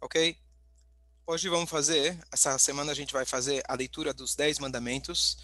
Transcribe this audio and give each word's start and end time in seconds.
Ok? 0.00 0.36
Hoje 1.26 1.48
vamos 1.48 1.68
fazer, 1.68 2.16
essa 2.30 2.56
semana 2.56 2.92
a 2.92 2.94
gente 2.94 3.12
vai 3.12 3.24
fazer 3.24 3.62
a 3.66 3.74
leitura 3.74 4.14
dos 4.14 4.36
Dez 4.36 4.58
Mandamentos. 4.60 5.36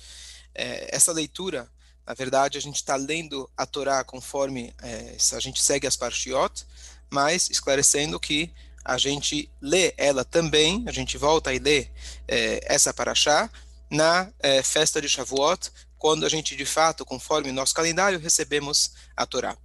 É, 0.54 0.94
essa 0.94 1.12
leitura, 1.12 1.68
na 2.06 2.14
verdade, 2.14 2.56
a 2.56 2.60
gente 2.60 2.76
está 2.76 2.94
lendo 2.94 3.50
a 3.56 3.66
Torá 3.66 4.04
conforme 4.04 4.72
é, 4.80 5.16
a 5.32 5.40
gente 5.40 5.60
segue 5.60 5.88
as 5.88 5.96
Parshiot, 5.96 6.64
mas 7.10 7.50
esclarecendo 7.50 8.20
que 8.20 8.54
a 8.84 8.96
gente 8.96 9.50
lê 9.60 9.92
ela 9.96 10.24
também, 10.24 10.84
a 10.86 10.92
gente 10.92 11.18
volta 11.18 11.52
e 11.52 11.58
lê 11.58 11.88
é, 12.28 12.60
essa 12.72 12.94
Parashá 12.94 13.50
na 13.90 14.32
é, 14.38 14.62
festa 14.62 15.00
de 15.00 15.08
Shavuot, 15.08 15.70
quando 15.98 16.24
a 16.24 16.28
gente, 16.28 16.54
de 16.54 16.64
fato, 16.64 17.04
conforme 17.04 17.50
nosso 17.50 17.74
calendário, 17.74 18.20
recebemos 18.20 18.92
a 19.16 19.26
Torá. 19.26 19.56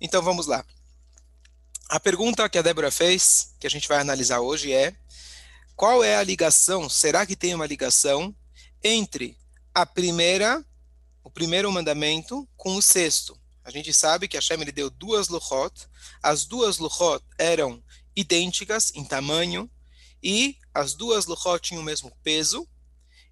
Então 0.00 0.22
vamos 0.22 0.46
lá. 0.46 0.64
A 1.88 2.00
pergunta 2.00 2.48
que 2.48 2.58
a 2.58 2.62
Débora 2.62 2.90
fez, 2.90 3.54
que 3.60 3.66
a 3.66 3.70
gente 3.70 3.86
vai 3.86 3.98
analisar 4.00 4.40
hoje, 4.40 4.72
é 4.72 4.96
qual 5.76 6.02
é 6.02 6.16
a 6.16 6.22
ligação? 6.22 6.88
Será 6.88 7.24
que 7.24 7.36
tem 7.36 7.54
uma 7.54 7.66
ligação 7.66 8.34
entre 8.82 9.38
a 9.72 9.86
primeira, 9.86 10.64
o 11.22 11.30
primeiro 11.30 11.70
mandamento 11.70 12.48
com 12.56 12.74
o 12.74 12.82
sexto? 12.82 13.38
A 13.62 13.70
gente 13.70 13.92
sabe 13.92 14.26
que 14.26 14.36
Hashem 14.36 14.60
ele 14.60 14.72
deu 14.72 14.90
duas 14.90 15.28
luchot, 15.28 15.86
as 16.20 16.44
duas 16.44 16.78
luchot 16.78 17.22
eram 17.38 17.80
idênticas 18.16 18.90
em 18.92 19.04
tamanho 19.04 19.70
e 20.20 20.58
as 20.74 20.92
duas 20.92 21.26
luchot 21.26 21.60
tinham 21.60 21.82
o 21.82 21.84
mesmo 21.84 22.10
peso 22.20 22.68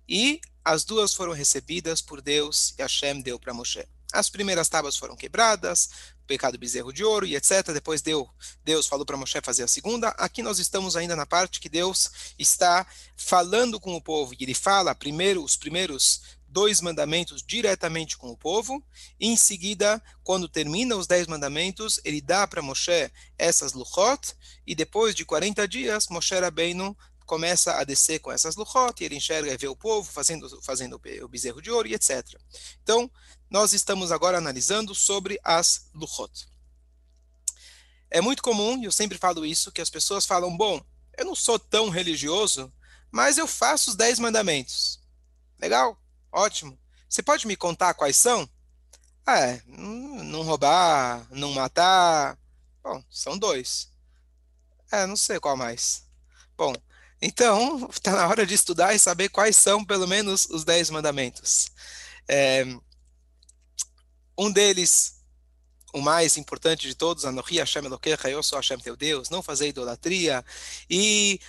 e 0.09 0.41
as 0.64 0.84
duas 0.84 1.12
foram 1.12 1.33
recebidas 1.33 2.00
por 2.00 2.23
Deus 2.23 2.73
e 2.78 2.83
Hashem 2.83 3.20
deu 3.20 3.36
para 3.36 3.52
Moshe. 3.52 3.84
As 4.12 4.30
primeiras 4.30 4.69
tábuas 4.69 4.97
foram 4.97 5.16
quebradas, 5.16 5.91
pecado 6.27 6.59
bezerro 6.59 6.92
de 6.92 7.05
ouro 7.05 7.27
e 7.27 7.37
etc. 7.37 7.73
Depois 7.73 8.02
deu, 8.02 8.28
Deus 8.64 8.87
falou 8.87 9.05
para 9.05 9.16
Moshe 9.16 9.41
fazer 9.42 9.62
a 9.62 9.69
segunda. 9.69 10.09
Aqui 10.10 10.42
nós 10.42 10.59
estamos 10.59 10.97
ainda 10.97 11.14
na 11.14 11.27
parte 11.27 11.60
que 11.60 11.69
Deus 11.69 12.34
está 12.38 12.87
falando 13.16 13.78
com 13.80 13.94
o 13.94 14.03
povo. 14.03 14.34
E 14.34 14.45
ele 14.45 14.55
fala 14.55 14.95
primeiro 14.95 15.42
os 15.42 15.56
primeiros 15.56 16.22
dois 16.55 16.80
mandamentos 16.80 17.42
diretamente 17.42 18.17
com 18.17 18.30
o 18.30 18.36
povo. 18.36 18.83
E 19.19 19.27
em 19.27 19.36
seguida, 19.36 20.00
quando 20.22 20.48
termina 20.48 20.95
os 20.97 21.06
dez 21.06 21.27
mandamentos, 21.27 22.00
ele 22.05 22.20
dá 22.20 22.47
para 22.47 22.62
Moshe 22.62 23.11
essas 23.36 23.72
luchot. 23.72 24.34
E 24.64 24.75
depois 24.75 25.14
de 25.14 25.25
40 25.25 25.67
dias, 25.67 26.06
Moshe 26.08 26.34
Rabbeinu 26.39 26.97
começa 27.25 27.72
a 27.72 27.84
descer 27.84 28.19
com 28.20 28.30
essas 28.30 28.55
luchot, 28.56 29.00
e 29.00 29.05
ele 29.05 29.17
enxerga 29.17 29.52
e 29.52 29.56
vê 29.56 29.67
o 29.67 29.77
povo 29.77 30.11
fazendo, 30.11 30.61
fazendo 30.62 31.00
o 31.22 31.28
bezerro 31.28 31.61
de 31.61 31.70
ouro 31.70 31.89
e 31.89 31.95
etc. 31.95 32.22
Então, 32.83 33.11
nós 33.50 33.73
estamos 33.73 34.11
agora 34.11 34.39
analisando 34.39 34.95
sobre 34.95 35.39
as 35.42 35.89
luchot. 35.95 36.48
É 38.11 38.20
muito 38.20 38.42
comum, 38.42 38.81
e 38.81 38.84
eu 38.84 38.92
sempre 38.92 39.19
falo 39.19 39.45
isso, 39.45 39.73
que 39.73 39.81
as 39.81 39.91
pessoas 39.91 40.25
falam, 40.25 40.56
bom, 40.56 40.84
eu 41.17 41.25
não 41.25 41.34
sou 41.34 41.59
tão 41.59 41.89
religioso, 41.89 42.73
mas 43.11 43.39
eu 43.39 43.47
faço 43.47 43.91
os 43.91 43.97
dez 43.97 44.19
mandamentos. 44.19 45.01
Legal, 45.61 46.01
ótimo. 46.33 46.78
Você 47.09 47.23
pode 47.23 47.47
me 47.47 47.56
contar 47.56 47.95
quais 47.95 48.17
são? 48.17 48.48
Ah, 49.27 49.39
é, 49.39 49.62
não 49.67 50.42
roubar, 50.42 51.27
não 51.31 51.53
matar. 51.53 52.39
Bom, 52.83 53.03
são 53.11 53.39
dois. 53.39 53.89
É, 54.92 55.06
não 55.06 55.17
sei 55.17 55.41
qual 55.41 55.56
mais. 55.56 56.05
Bom, 56.56 56.75
então, 57.20 57.89
está 57.91 58.12
na 58.17 58.29
hora 58.29 58.47
de 58.47 58.55
estudar 58.55 58.95
e 58.95 58.98
saber 58.98 59.29
quais 59.31 59.56
são, 59.56 59.84
pelo 59.84 60.06
menos, 60.06 60.47
os 60.51 60.64
dez 60.64 60.91
mandamentos. 60.91 61.70
É, 62.29 62.64
um 64.36 64.50
deles, 64.50 65.22
o 65.92 66.00
mais 66.00 66.36
importante 66.36 66.86
de 66.86 66.94
todos, 66.94 67.24
Anohi 67.24 67.58
Hashem 67.58 67.84
Elokecha, 67.84 68.28
eu 68.28 68.42
sou 68.42 68.58
Hashem 68.58 68.78
teu 68.78 68.96
Deus, 68.96 69.30
não 69.30 69.42
fazer 69.42 69.68
idolatria, 69.68 70.44
e 70.90 71.40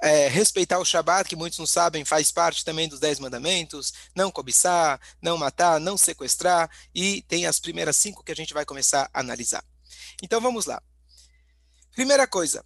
é, 0.00 0.28
respeitar 0.28 0.78
o 0.78 0.84
Shabat, 0.84 1.28
que 1.28 1.36
muitos 1.36 1.58
não 1.58 1.66
sabem, 1.66 2.04
faz 2.04 2.32
parte 2.32 2.64
também 2.64 2.88
dos 2.88 3.00
Dez 3.00 3.18
Mandamentos, 3.18 3.92
não 4.14 4.30
cobiçar, 4.30 5.00
não 5.20 5.36
matar, 5.36 5.78
não 5.78 5.96
sequestrar, 5.96 6.70
e 6.94 7.22
tem 7.22 7.46
as 7.46 7.60
primeiras 7.60 7.96
cinco 7.96 8.24
que 8.24 8.32
a 8.32 8.36
gente 8.36 8.54
vai 8.54 8.64
começar 8.64 9.10
a 9.12 9.20
analisar. 9.20 9.64
Então 10.22 10.40
vamos 10.40 10.66
lá. 10.66 10.82
Primeira 11.92 12.26
coisa, 12.26 12.64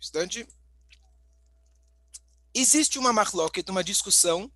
instante. 0.00 0.46
Existe 2.54 2.98
uma 2.98 3.12
marloquet, 3.12 3.68
uma 3.68 3.82
discussão 3.82 4.50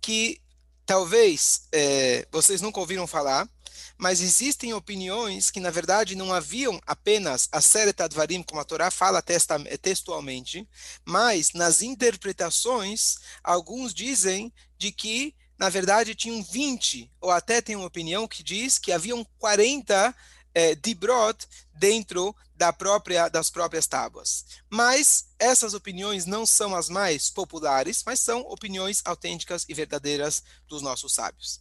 que 0.00 0.41
talvez 0.86 1.62
é, 1.72 2.26
vocês 2.30 2.60
nunca 2.60 2.80
ouviram 2.80 3.06
falar, 3.06 3.48
mas 3.96 4.20
existem 4.20 4.74
opiniões 4.74 5.50
que, 5.50 5.60
na 5.60 5.70
verdade, 5.70 6.16
não 6.16 6.32
haviam 6.32 6.80
apenas 6.86 7.48
a 7.52 7.60
Seret 7.60 8.02
Advarim, 8.02 8.42
como 8.42 8.60
a 8.60 8.64
Torá 8.64 8.90
fala 8.90 9.22
textualmente, 9.22 10.68
mas 11.04 11.52
nas 11.52 11.82
interpretações, 11.82 13.18
alguns 13.44 13.94
dizem 13.94 14.52
de 14.76 14.90
que, 14.90 15.34
na 15.56 15.68
verdade, 15.68 16.14
tinham 16.14 16.42
20, 16.42 17.10
ou 17.20 17.30
até 17.30 17.60
tem 17.60 17.76
uma 17.76 17.86
opinião 17.86 18.26
que 18.26 18.42
diz 18.42 18.78
que 18.78 18.90
haviam 18.90 19.24
40 19.38 20.14
é, 20.54 20.74
dibrot 20.74 21.46
dentro 21.72 22.34
da 22.62 22.72
própria, 22.72 23.28
das 23.28 23.50
próprias 23.50 23.88
tábuas. 23.88 24.44
Mas 24.70 25.26
essas 25.36 25.74
opiniões 25.74 26.26
não 26.26 26.46
são 26.46 26.76
as 26.76 26.88
mais 26.88 27.28
populares, 27.28 28.04
mas 28.06 28.20
são 28.20 28.42
opiniões 28.42 29.02
autênticas 29.04 29.66
e 29.68 29.74
verdadeiras 29.74 30.44
dos 30.68 30.80
nossos 30.80 31.12
sábios. 31.12 31.60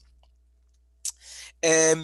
É, 1.59 1.95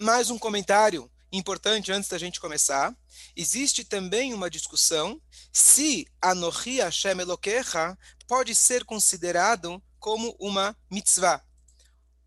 mais 0.00 0.30
um 0.30 0.38
comentário 0.38 1.10
importante 1.32 1.90
antes 1.90 2.08
da 2.08 2.16
gente 2.16 2.38
começar. 2.38 2.96
Existe 3.34 3.82
também 3.82 4.32
uma 4.32 4.48
discussão 4.48 5.20
se 5.52 6.06
Anohi 6.22 6.78
Hashem 6.78 7.18
Elokecha 7.18 7.98
pode 8.28 8.54
ser 8.54 8.84
considerado 8.84 9.82
como 9.98 10.36
uma 10.38 10.76
mitzvah. 10.88 11.44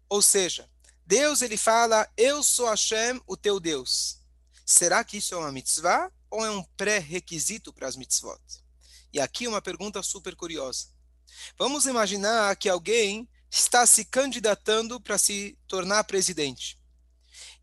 Ou 0.09 0.21
seja, 0.21 0.69
Deus 1.05 1.41
ele 1.41 1.55
fala, 1.55 2.05
eu 2.17 2.43
sou 2.43 2.69
Hashem, 2.69 3.21
o 3.25 3.37
teu 3.37 3.61
Deus. 3.61 4.18
Será 4.71 5.03
que 5.03 5.17
isso 5.17 5.33
é 5.33 5.37
uma 5.37 5.51
mitzvah 5.51 6.11
ou 6.29 6.45
é 6.45 6.51
um 6.51 6.61
pré-requisito 6.77 7.73
para 7.73 7.87
as 7.87 7.95
mitzvot? 7.95 8.39
E 9.11 9.19
aqui 9.19 9.47
uma 9.47 9.63
pergunta 9.63 10.03
super 10.03 10.35
curiosa. 10.35 10.89
Vamos 11.57 11.87
imaginar 11.87 12.55
que 12.55 12.69
alguém 12.69 13.27
está 13.49 13.83
se 13.87 14.05
candidatando 14.05 15.01
para 15.01 15.17
se 15.17 15.57
tornar 15.67 16.03
presidente. 16.03 16.79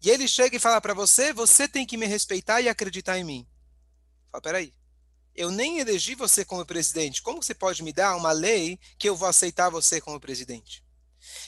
E 0.03 0.11
ele 0.11 0.27
chega 0.27 0.57
e 0.57 0.59
fala 0.59 0.81
para 0.81 0.95
você, 0.95 1.33
você 1.33 1.69
tem 1.69 1.87
que 1.87 1.97
me 1.97 2.07
respeitar 2.07 2.61
e 2.61 2.69
acreditar 2.69 3.17
em 3.17 3.23
mim. 3.23 3.49
Fala, 4.33 4.43
peraí, 4.43 4.75
eu 5.33 5.53
nem 5.53 5.79
elegi 5.79 6.17
você 6.17 6.45
como 6.45 6.67
presidente. 6.67 7.23
Como 7.23 7.41
você 7.41 7.55
pode 7.55 7.85
me 7.85 7.93
dar 7.93 8.17
uma 8.17 8.33
lei 8.33 8.81
que 8.99 9.09
eu 9.09 9.15
vou 9.15 9.29
aceitar 9.29 9.71
você 9.71 10.01
como 10.01 10.19
presidente? 10.19 10.85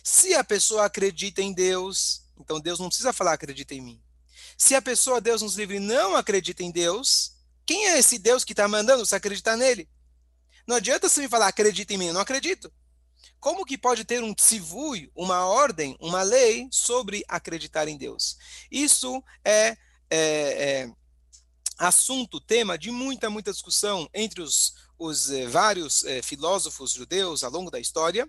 Se 0.04 0.36
a 0.36 0.44
pessoa 0.44 0.84
acredita 0.84 1.42
em 1.42 1.52
Deus, 1.52 2.22
então 2.38 2.60
Deus 2.60 2.78
não 2.78 2.86
precisa 2.86 3.12
falar 3.12 3.32
acredita 3.32 3.74
em 3.74 3.80
mim. 3.80 4.07
Se 4.58 4.74
a 4.74 4.82
pessoa, 4.82 5.20
Deus 5.20 5.40
nos 5.40 5.54
livre, 5.54 5.78
não 5.78 6.16
acredita 6.16 6.64
em 6.64 6.72
Deus, 6.72 7.32
quem 7.64 7.86
é 7.86 7.98
esse 7.98 8.18
Deus 8.18 8.42
que 8.42 8.52
está 8.52 8.66
mandando 8.66 9.06
você 9.06 9.14
acreditar 9.14 9.56
nele? 9.56 9.88
Não 10.66 10.74
adianta 10.74 11.08
você 11.08 11.20
me 11.20 11.28
falar 11.28 11.46
acredita 11.46 11.94
em 11.94 11.96
mim, 11.96 12.06
eu 12.08 12.12
não 12.12 12.20
acredito. 12.20 12.70
Como 13.38 13.64
que 13.64 13.78
pode 13.78 14.04
ter 14.04 14.20
um 14.22 14.34
tzivui, 14.34 15.12
uma 15.14 15.46
ordem, 15.46 15.96
uma 16.00 16.22
lei 16.22 16.68
sobre 16.72 17.24
acreditar 17.28 17.86
em 17.86 17.96
Deus? 17.96 18.36
Isso 18.68 19.22
é, 19.44 19.76
é, 20.10 20.16
é 20.90 20.90
assunto, 21.78 22.40
tema 22.40 22.76
de 22.76 22.90
muita, 22.90 23.30
muita 23.30 23.52
discussão 23.52 24.10
entre 24.12 24.42
os, 24.42 24.74
os 24.98 25.30
eh, 25.30 25.46
vários 25.46 26.02
eh, 26.04 26.20
filósofos 26.20 26.92
judeus 26.92 27.44
ao 27.44 27.52
longo 27.52 27.70
da 27.70 27.78
história. 27.78 28.28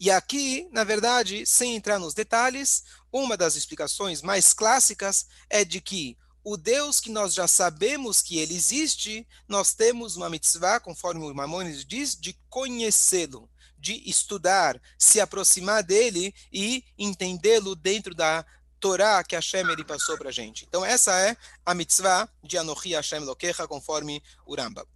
E 0.00 0.10
aqui, 0.10 0.66
na 0.72 0.82
verdade, 0.82 1.44
sem 1.44 1.76
entrar 1.76 1.98
nos 1.98 2.14
detalhes, 2.14 2.84
uma 3.12 3.36
das 3.36 3.54
explicações 3.54 4.22
mais 4.22 4.54
clássicas 4.54 5.26
é 5.50 5.62
de 5.62 5.78
que 5.78 6.16
o 6.42 6.56
Deus 6.56 7.00
que 7.00 7.10
nós 7.10 7.34
já 7.34 7.46
sabemos 7.46 8.22
que 8.22 8.38
ele 8.38 8.54
existe, 8.54 9.28
nós 9.46 9.74
temos 9.74 10.16
uma 10.16 10.30
mitzvah, 10.30 10.80
conforme 10.80 11.22
o 11.22 11.34
Maimonides 11.34 11.84
diz, 11.84 12.16
de 12.16 12.32
conhecê-lo, 12.48 13.46
de 13.78 14.02
estudar, 14.08 14.80
se 14.98 15.20
aproximar 15.20 15.82
dele 15.82 16.34
e 16.50 16.82
entendê-lo 16.98 17.76
dentro 17.76 18.14
da 18.14 18.42
Torá 18.80 19.22
que 19.22 19.34
Hashem 19.34 19.68
ele 19.70 19.84
passou 19.84 20.16
para 20.16 20.30
a 20.30 20.32
gente. 20.32 20.64
Então 20.64 20.82
essa 20.82 21.14
é 21.20 21.36
a 21.66 21.74
mitzvah 21.74 22.26
de 22.42 22.56
Anochi 22.56 22.94
Hashem 22.94 23.20
Lokecha, 23.20 23.68
conforme 23.68 24.22
o 24.46 24.54
Rambam. 24.54 24.86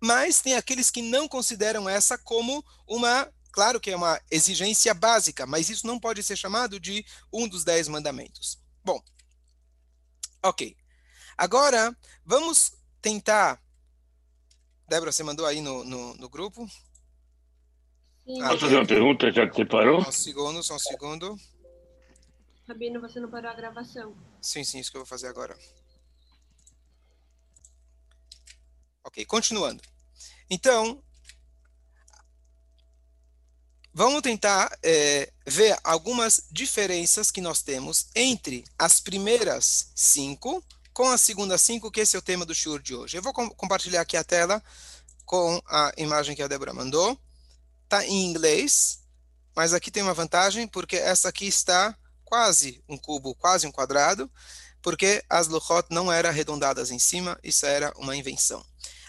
Mas 0.00 0.40
tem 0.40 0.54
aqueles 0.54 0.90
que 0.90 1.02
não 1.02 1.28
consideram 1.28 1.86
essa 1.86 2.16
como 2.16 2.64
uma 2.86 3.30
Claro 3.56 3.80
que 3.80 3.90
é 3.90 3.96
uma 3.96 4.20
exigência 4.30 4.92
básica, 4.92 5.46
mas 5.46 5.70
isso 5.70 5.86
não 5.86 5.98
pode 5.98 6.22
ser 6.22 6.36
chamado 6.36 6.78
de 6.78 7.06
um 7.32 7.48
dos 7.48 7.64
dez 7.64 7.88
mandamentos. 7.88 8.62
Bom, 8.84 9.02
ok. 10.42 10.76
Agora, 11.38 11.96
vamos 12.22 12.74
tentar. 13.00 13.58
Débora, 14.86 15.10
você 15.10 15.22
mandou 15.22 15.46
aí 15.46 15.62
no, 15.62 15.82
no, 15.84 16.14
no 16.16 16.28
grupo? 16.28 16.68
Sim. 18.26 18.42
Ah, 18.42 18.48
Posso 18.48 18.60
fazer 18.60 18.76
uma 18.76 18.86
pergunta, 18.86 19.32
já 19.32 19.48
que 19.48 19.56
você 19.56 19.64
parou? 19.64 20.02
Só 20.02 20.10
um 20.10 20.12
segundo, 20.12 20.62
só 20.62 20.74
um 20.74 20.78
segundo. 20.78 21.40
Rabino, 22.68 23.00
você 23.00 23.18
não 23.18 23.30
parou 23.30 23.50
a 23.50 23.54
gravação. 23.54 24.14
Sim, 24.42 24.64
sim, 24.64 24.80
isso 24.80 24.90
que 24.90 24.98
eu 24.98 25.00
vou 25.00 25.08
fazer 25.08 25.28
agora. 25.28 25.58
Ok, 29.02 29.24
continuando. 29.24 29.82
Então, 30.50 31.02
vamos 33.96 34.20
tentar 34.20 34.78
é, 34.82 35.32
ver 35.46 35.74
algumas 35.82 36.42
diferenças 36.50 37.30
que 37.30 37.40
nós 37.40 37.62
temos 37.62 38.08
entre 38.14 38.62
as 38.78 39.00
primeiras 39.00 39.90
cinco 39.94 40.62
com 40.92 41.08
as 41.08 41.22
segundas 41.22 41.62
cinco, 41.62 41.90
que 41.90 42.00
esse 42.00 42.14
é 42.14 42.18
o 42.18 42.22
tema 42.22 42.44
do 42.44 42.54
show 42.54 42.78
de 42.78 42.94
hoje. 42.94 43.16
Eu 43.16 43.22
vou 43.22 43.32
com 43.32 43.48
compartilhar 43.48 44.02
aqui 44.02 44.14
a 44.14 44.22
tela 44.22 44.62
com 45.24 45.62
a 45.66 45.94
imagem 45.96 46.36
que 46.36 46.42
a 46.42 46.46
Débora 46.46 46.74
mandou. 46.74 47.18
Está 47.84 48.04
em 48.04 48.26
inglês, 48.26 49.00
mas 49.54 49.72
aqui 49.72 49.90
tem 49.90 50.02
uma 50.02 50.12
vantagem, 50.12 50.68
porque 50.68 50.96
essa 50.96 51.30
aqui 51.30 51.46
está 51.46 51.96
quase 52.22 52.84
um 52.86 52.98
cubo, 52.98 53.34
quase 53.34 53.66
um 53.66 53.72
quadrado, 53.72 54.30
porque 54.82 55.24
as 55.26 55.48
luchot 55.48 55.86
não 55.88 56.12
eram 56.12 56.28
arredondadas 56.28 56.90
em 56.90 56.98
cima, 56.98 57.38
isso 57.42 57.64
era 57.64 57.94
uma 57.96 58.14
invenção. 58.14 58.62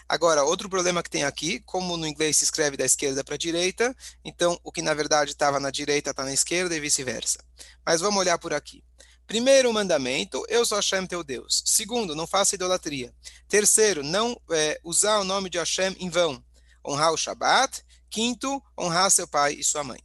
Agora, 0.08 0.42
outro 0.42 0.70
problema 0.70 1.02
que 1.02 1.10
tem 1.10 1.24
aqui, 1.24 1.60
como 1.60 1.96
no 1.96 2.06
inglês 2.06 2.38
se 2.38 2.44
escreve 2.44 2.76
da 2.76 2.84
esquerda 2.84 3.22
para 3.22 3.34
a 3.34 3.38
direita, 3.38 3.94
então 4.24 4.58
o 4.64 4.72
que 4.72 4.80
na 4.80 4.94
verdade 4.94 5.32
estava 5.32 5.60
na 5.60 5.70
direita 5.70 6.10
está 6.10 6.24
na 6.24 6.32
esquerda 6.32 6.74
e 6.74 6.80
vice-versa. 6.80 7.38
Mas 7.84 8.00
vamos 8.00 8.18
olhar 8.18 8.38
por 8.38 8.54
aqui. 8.54 8.82
Primeiro 9.26 9.70
mandamento, 9.70 10.42
eu 10.48 10.64
sou 10.64 10.76
Hashem 10.76 11.06
teu 11.06 11.22
Deus. 11.22 11.62
Segundo, 11.66 12.16
não 12.16 12.26
faça 12.26 12.54
idolatria. 12.54 13.14
Terceiro, 13.46 14.02
não 14.02 14.40
é, 14.50 14.80
usar 14.82 15.18
o 15.18 15.24
nome 15.24 15.50
de 15.50 15.58
Hashem 15.58 15.94
em 16.00 16.08
vão. 16.08 16.42
Honrar 16.82 17.12
o 17.12 17.16
Shabat. 17.18 17.84
Quinto, 18.08 18.62
honrar 18.78 19.10
seu 19.10 19.28
pai 19.28 19.52
e 19.52 19.62
sua 19.62 19.84
mãe. 19.84 20.00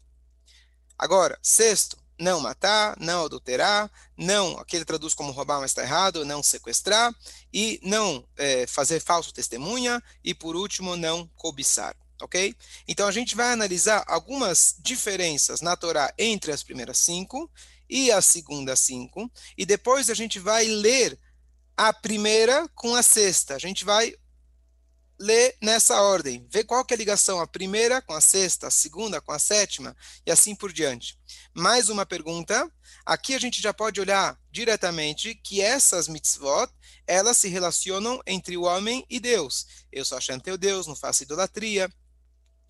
Agora, 0.98 1.40
sexto, 1.42 1.98
não 2.24 2.40
matar, 2.40 2.96
não 3.00 3.26
adulterar, 3.26 3.92
não, 4.18 4.58
aqui 4.58 4.78
ele 4.78 4.86
traduz 4.86 5.14
como 5.14 5.32
roubar, 5.32 5.60
mas 5.60 5.72
está 5.72 5.84
errado, 5.84 6.26
não 6.26 6.42
sequestrar, 6.42 7.14
e 7.54 7.80
não 7.84 8.26
é, 8.38 8.66
fazer 8.66 9.00
falso 9.00 9.34
testemunha, 9.34 10.02
e 10.24 10.34
por 10.34 10.56
último, 10.56 10.96
não 10.96 11.30
cobiçar. 11.36 11.96
Ok? 12.22 12.56
Então 12.88 13.06
a 13.06 13.12
gente 13.12 13.36
vai 13.36 13.52
analisar 13.52 14.04
algumas 14.08 14.76
diferenças 14.80 15.60
na 15.60 15.76
Torá 15.76 16.14
entre 16.18 16.54
as 16.54 16.64
primeiras 16.64 16.98
cinco 17.00 17.52
e 17.90 18.12
as 18.12 18.24
segundas 18.26 18.80
cinco, 18.80 19.30
e 19.58 19.66
depois 19.66 20.10
a 20.10 20.14
gente 20.14 20.40
vai 20.40 20.66
ler 20.66 21.20
a 21.76 21.92
primeira 21.92 22.68
com 22.76 22.96
a 22.96 23.04
sexta. 23.04 23.56
A 23.56 23.60
gente 23.60 23.84
vai 23.84 24.16
lê 25.24 25.56
nessa 25.62 26.02
ordem. 26.02 26.46
Vê 26.52 26.66
qual 26.66 26.84
que 26.84 26.94
é 26.94 26.96
a 26.96 26.98
ligação, 26.98 27.40
a 27.40 27.48
primeira 27.48 28.02
com 28.02 28.14
a 28.14 28.20
sexta, 28.20 28.68
a 28.68 28.72
segunda 28.72 29.22
com 29.22 29.32
a 29.32 29.40
sétima, 29.40 29.96
e 30.26 30.32
assim 30.32 30.54
por 30.54 30.74
diante. 30.74 31.18
Mais 31.54 31.88
uma 31.88 32.06
pergunta. 32.06 32.70
Aqui 33.06 33.34
a 33.34 33.40
gente 33.40 33.62
já 33.62 33.74
pode 33.74 34.02
olhar 34.02 34.38
diretamente 34.52 35.34
que 35.36 35.62
essas 35.62 36.10
mitzvot, 36.10 36.70
elas 37.08 37.38
se 37.38 37.48
relacionam 37.48 38.22
entre 38.28 38.58
o 38.58 38.64
homem 38.64 39.06
e 39.10 39.18
Deus. 39.18 39.66
Eu 39.90 40.04
sou 40.04 40.18
Hashem 40.18 40.42
teu 40.42 40.58
Deus, 40.58 40.88
não 40.88 40.96
faço 40.96 41.24
idolatria, 41.24 41.90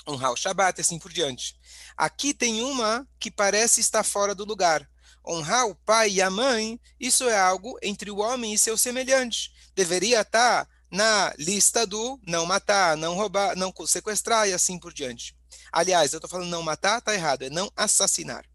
honrar 0.08 0.32
o 0.32 0.38
Shabat, 0.38 0.80
assim 0.80 1.00
por 1.00 1.12
diante. 1.12 1.56
Aqui 1.98 2.36
tem 2.36 2.62
uma 2.62 3.08
que 3.20 3.32
parece 3.32 3.82
estar 3.82 4.04
fora 4.04 4.36
do 4.36 4.46
lugar. 4.46 4.88
Honrar 5.28 5.66
o 5.66 5.76
pai 5.76 6.12
e 6.12 6.22
a 6.22 6.30
mãe, 6.30 6.80
isso 7.00 7.28
é 7.28 7.40
algo 7.40 7.80
entre 7.82 8.12
o 8.12 8.20
homem 8.20 8.54
e 8.54 8.60
seu 8.60 8.78
semelhante. 8.78 9.52
Deveria 9.74 10.22
estar 10.22 10.68
na 10.94 11.34
lista 11.40 11.88
do 11.88 12.19
não 12.28 12.45
matar, 12.45 12.95
não 12.95 13.16
roubar, 13.16 13.56
não 13.56 13.74
sequestrar 13.88 14.48
e 14.48 14.54
assim 14.54 14.78
por 14.78 14.94
diante. 14.94 15.36
Aliás, 15.72 16.13
eu 16.13 16.18
estou 16.18 16.30
falando 16.30 16.51
não 16.51 16.62
matar, 16.62 17.00
está 17.00 17.16
errado, 17.16 17.42
é 17.42 17.50
não 17.50 17.72
assassinar. 17.75 18.45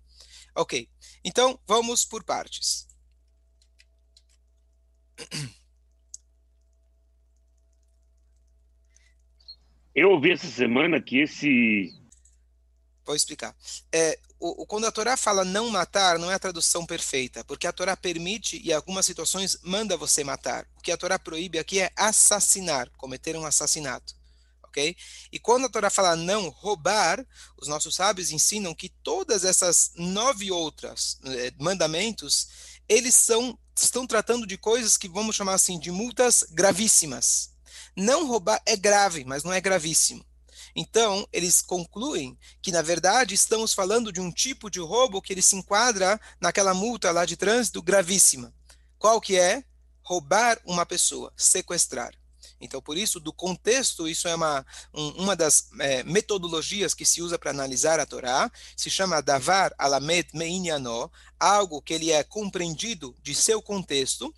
Ok, 0.54 0.88
então 1.24 1.58
vamos 1.66 2.04
por 2.04 2.22
partes. 2.22 2.86
Eu 9.92 10.10
ouvi 10.10 10.30
essa 10.30 10.46
semana 10.46 11.02
que 11.02 11.18
esse. 11.18 11.92
Vou 13.04 13.16
explicar. 13.16 13.56
É, 13.92 14.16
o, 14.40 14.66
quando 14.66 14.86
a 14.86 14.92
Torá 14.92 15.16
fala 15.16 15.44
não 15.44 15.68
matar, 15.70 16.18
não 16.18 16.30
é 16.30 16.34
a 16.34 16.38
tradução 16.38 16.86
perfeita, 16.86 17.44
porque 17.44 17.66
a 17.66 17.72
Torá 17.72 17.96
permite 17.96 18.60
e 18.62 18.70
em 18.70 18.72
algumas 18.72 19.04
situações 19.04 19.58
manda 19.62 19.96
você 19.96 20.22
matar. 20.22 20.66
O 20.76 20.82
que 20.82 20.92
a 20.92 20.96
Torá 20.96 21.18
proíbe 21.18 21.58
aqui 21.58 21.80
é 21.80 21.90
assassinar, 21.96 22.88
cometer 22.96 23.36
um 23.36 23.44
assassinato. 23.44 24.14
ok? 24.62 24.96
E 25.32 25.38
quando 25.38 25.66
a 25.66 25.68
Torá 25.68 25.90
fala 25.90 26.14
não 26.14 26.48
roubar, 26.48 27.24
os 27.56 27.68
nossos 27.68 27.96
sábios 27.96 28.30
ensinam 28.30 28.74
que 28.74 28.88
todas 29.02 29.44
essas 29.44 29.92
nove 29.96 30.50
outras 30.52 31.18
eh, 31.24 31.52
mandamentos, 31.58 32.48
eles 32.88 33.14
são 33.14 33.58
estão 33.76 34.06
tratando 34.06 34.46
de 34.46 34.58
coisas 34.58 34.96
que 34.96 35.08
vamos 35.08 35.36
chamar 35.36 35.54
assim 35.54 35.78
de 35.78 35.90
multas 35.90 36.44
gravíssimas. 36.50 37.50
Não 37.96 38.26
roubar 38.26 38.60
é 38.66 38.76
grave, 38.76 39.24
mas 39.24 39.44
não 39.44 39.52
é 39.52 39.60
gravíssimo. 39.60 40.24
Então, 40.80 41.26
eles 41.32 41.60
concluem 41.60 42.38
que, 42.62 42.70
na 42.70 42.82
verdade, 42.82 43.34
estamos 43.34 43.74
falando 43.74 44.12
de 44.12 44.20
um 44.20 44.30
tipo 44.30 44.70
de 44.70 44.78
roubo 44.78 45.20
que 45.20 45.32
ele 45.32 45.42
se 45.42 45.56
enquadra 45.56 46.20
naquela 46.40 46.72
multa 46.72 47.10
lá 47.10 47.24
de 47.24 47.36
trânsito 47.36 47.82
gravíssima. 47.82 48.54
Qual 48.96 49.20
que 49.20 49.36
é? 49.36 49.64
Roubar 50.04 50.56
uma 50.64 50.86
pessoa, 50.86 51.32
sequestrar. 51.36 52.14
Então, 52.60 52.80
por 52.80 52.96
isso, 52.96 53.18
do 53.18 53.32
contexto, 53.32 54.06
isso 54.06 54.28
é 54.28 54.36
uma, 54.36 54.64
um, 54.94 55.08
uma 55.24 55.34
das 55.34 55.68
é, 55.80 56.04
metodologias 56.04 56.94
que 56.94 57.04
se 57.04 57.20
usa 57.20 57.36
para 57.36 57.50
analisar 57.50 57.98
a 57.98 58.06
Torá, 58.06 58.48
se 58.76 58.88
chama 58.88 59.20
Davar 59.20 59.74
Alamed 59.76 60.28
Meinyanó, 60.32 61.08
algo 61.40 61.82
que 61.82 61.92
ele 61.92 62.12
é 62.12 62.22
compreendido 62.22 63.16
de 63.20 63.34
seu 63.34 63.60
contexto, 63.60 64.32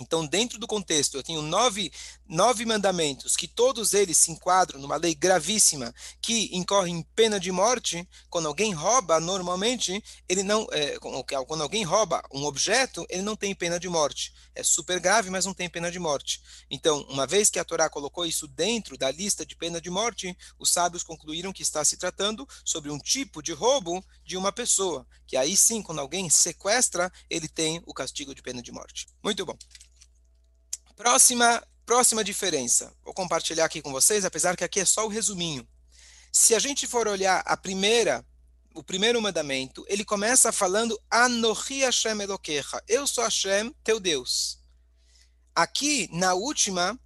então, 0.00 0.26
dentro 0.26 0.58
do 0.58 0.66
contexto, 0.66 1.16
eu 1.16 1.22
tenho 1.22 1.42
nove, 1.42 1.92
nove 2.28 2.64
mandamentos, 2.64 3.36
que 3.36 3.48
todos 3.48 3.94
eles 3.94 4.16
se 4.16 4.30
enquadram 4.30 4.80
numa 4.80 4.96
lei 4.96 5.14
gravíssima 5.14 5.94
que 6.20 6.54
incorre 6.56 6.90
em 6.90 7.02
pena 7.14 7.40
de 7.40 7.50
morte. 7.50 8.06
Quando 8.28 8.48
alguém 8.48 8.72
rouba, 8.72 9.18
normalmente, 9.20 10.02
ele 10.28 10.42
não. 10.42 10.66
É, 10.70 10.98
quando 10.98 11.62
alguém 11.62 11.84
rouba 11.84 12.22
um 12.32 12.44
objeto, 12.44 13.06
ele 13.08 13.22
não 13.22 13.36
tem 13.36 13.54
pena 13.54 13.78
de 13.80 13.88
morte. 13.88 14.32
É 14.56 14.62
super 14.62 14.98
grave, 14.98 15.28
mas 15.28 15.44
não 15.44 15.52
tem 15.52 15.68
pena 15.68 15.92
de 15.92 15.98
morte. 15.98 16.42
Então, 16.70 17.02
uma 17.10 17.26
vez 17.26 17.50
que 17.50 17.58
a 17.58 17.64
Torá 17.64 17.90
colocou 17.90 18.24
isso 18.24 18.48
dentro 18.48 18.96
da 18.96 19.10
lista 19.10 19.44
de 19.44 19.54
pena 19.54 19.82
de 19.82 19.90
morte, 19.90 20.34
os 20.58 20.72
sábios 20.72 21.02
concluíram 21.02 21.52
que 21.52 21.60
está 21.60 21.84
se 21.84 21.98
tratando 21.98 22.48
sobre 22.64 22.90
um 22.90 22.98
tipo 22.98 23.42
de 23.42 23.52
roubo 23.52 24.02
de 24.24 24.34
uma 24.34 24.50
pessoa. 24.50 25.06
Que 25.26 25.36
aí 25.36 25.54
sim, 25.58 25.82
quando 25.82 26.00
alguém 26.00 26.30
sequestra, 26.30 27.12
ele 27.28 27.48
tem 27.48 27.82
o 27.84 27.92
castigo 27.92 28.34
de 28.34 28.40
pena 28.40 28.62
de 28.62 28.72
morte. 28.72 29.06
Muito 29.22 29.44
bom. 29.44 29.58
Próxima, 30.96 31.62
próxima 31.84 32.24
diferença. 32.24 32.90
Vou 33.04 33.12
compartilhar 33.12 33.66
aqui 33.66 33.82
com 33.82 33.92
vocês, 33.92 34.24
apesar 34.24 34.56
que 34.56 34.64
aqui 34.64 34.80
é 34.80 34.86
só 34.86 35.04
o 35.04 35.10
resuminho. 35.10 35.68
Se 36.32 36.54
a 36.54 36.58
gente 36.58 36.86
for 36.86 37.06
olhar 37.06 37.42
a 37.44 37.58
primeira, 37.58 38.24
o 38.76 38.82
primeiro 38.82 39.20
mandamento, 39.20 39.84
ele 39.88 40.04
começa 40.04 40.52
falando 40.52 41.00
Anohi 41.10 41.80
Hashem 41.80 42.20
Elokecha. 42.20 42.82
Eu 42.86 43.06
sou 43.06 43.24
Hashem, 43.24 43.74
teu 43.82 43.98
Deus. 43.98 44.58
Aqui, 45.54 46.08
na 46.12 46.34
última, 46.34 46.98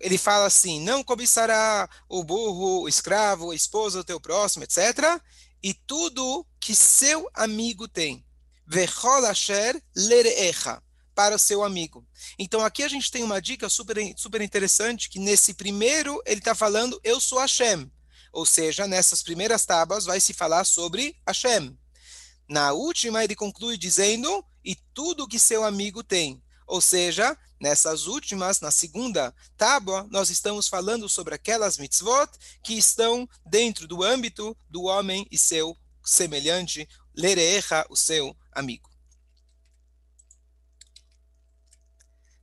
ele 0.00 0.18
fala 0.18 0.46
assim: 0.46 0.80
não 0.80 1.04
cobiçará 1.04 1.88
o 2.08 2.24
burro, 2.24 2.82
o 2.82 2.88
escravo, 2.88 3.52
a 3.52 3.54
esposa 3.54 3.98
do 3.98 4.04
teu 4.04 4.20
próximo, 4.20 4.64
etc. 4.64 5.20
E 5.62 5.72
tudo 5.72 6.44
que 6.60 6.74
seu 6.74 7.30
amigo 7.32 7.86
tem. 7.86 8.26
Vechol 8.66 9.24
asher 9.26 9.80
lereecha 9.94 10.82
para 11.14 11.36
o 11.36 11.38
seu 11.38 11.62
amigo. 11.62 12.04
Então 12.36 12.64
aqui 12.64 12.82
a 12.82 12.88
gente 12.88 13.10
tem 13.10 13.22
uma 13.22 13.40
dica 13.40 13.68
super, 13.68 13.96
super 14.16 14.40
interessante, 14.40 15.08
que 15.08 15.20
nesse 15.20 15.54
primeiro 15.54 16.20
ele 16.26 16.40
está 16.40 16.54
falando, 16.54 17.00
eu 17.04 17.20
sou 17.20 17.38
Hashem. 17.38 17.90
Ou 18.32 18.46
seja, 18.46 18.86
nessas 18.86 19.22
primeiras 19.22 19.66
tábuas 19.66 20.04
vai 20.06 20.20
se 20.20 20.32
falar 20.32 20.64
sobre 20.64 21.16
Hashem. 21.26 21.78
Na 22.48 22.72
última 22.72 23.22
ele 23.22 23.36
conclui 23.36 23.76
dizendo, 23.76 24.44
e 24.64 24.74
tudo 24.94 25.28
que 25.28 25.38
seu 25.38 25.64
amigo 25.64 26.02
tem. 26.02 26.42
Ou 26.66 26.80
seja, 26.80 27.36
nessas 27.60 28.06
últimas, 28.06 28.60
na 28.60 28.70
segunda 28.70 29.34
tábua, 29.56 30.06
nós 30.10 30.30
estamos 30.30 30.68
falando 30.68 31.08
sobre 31.08 31.34
aquelas 31.34 31.76
mitzvot 31.76 32.30
que 32.62 32.74
estão 32.74 33.28
dentro 33.44 33.86
do 33.86 34.02
âmbito 34.02 34.56
do 34.68 34.84
homem 34.84 35.26
e 35.30 35.36
seu 35.36 35.76
semelhante, 36.04 36.88
lereecha, 37.14 37.86
o 37.88 37.96
seu 37.96 38.36
amigo. 38.52 38.90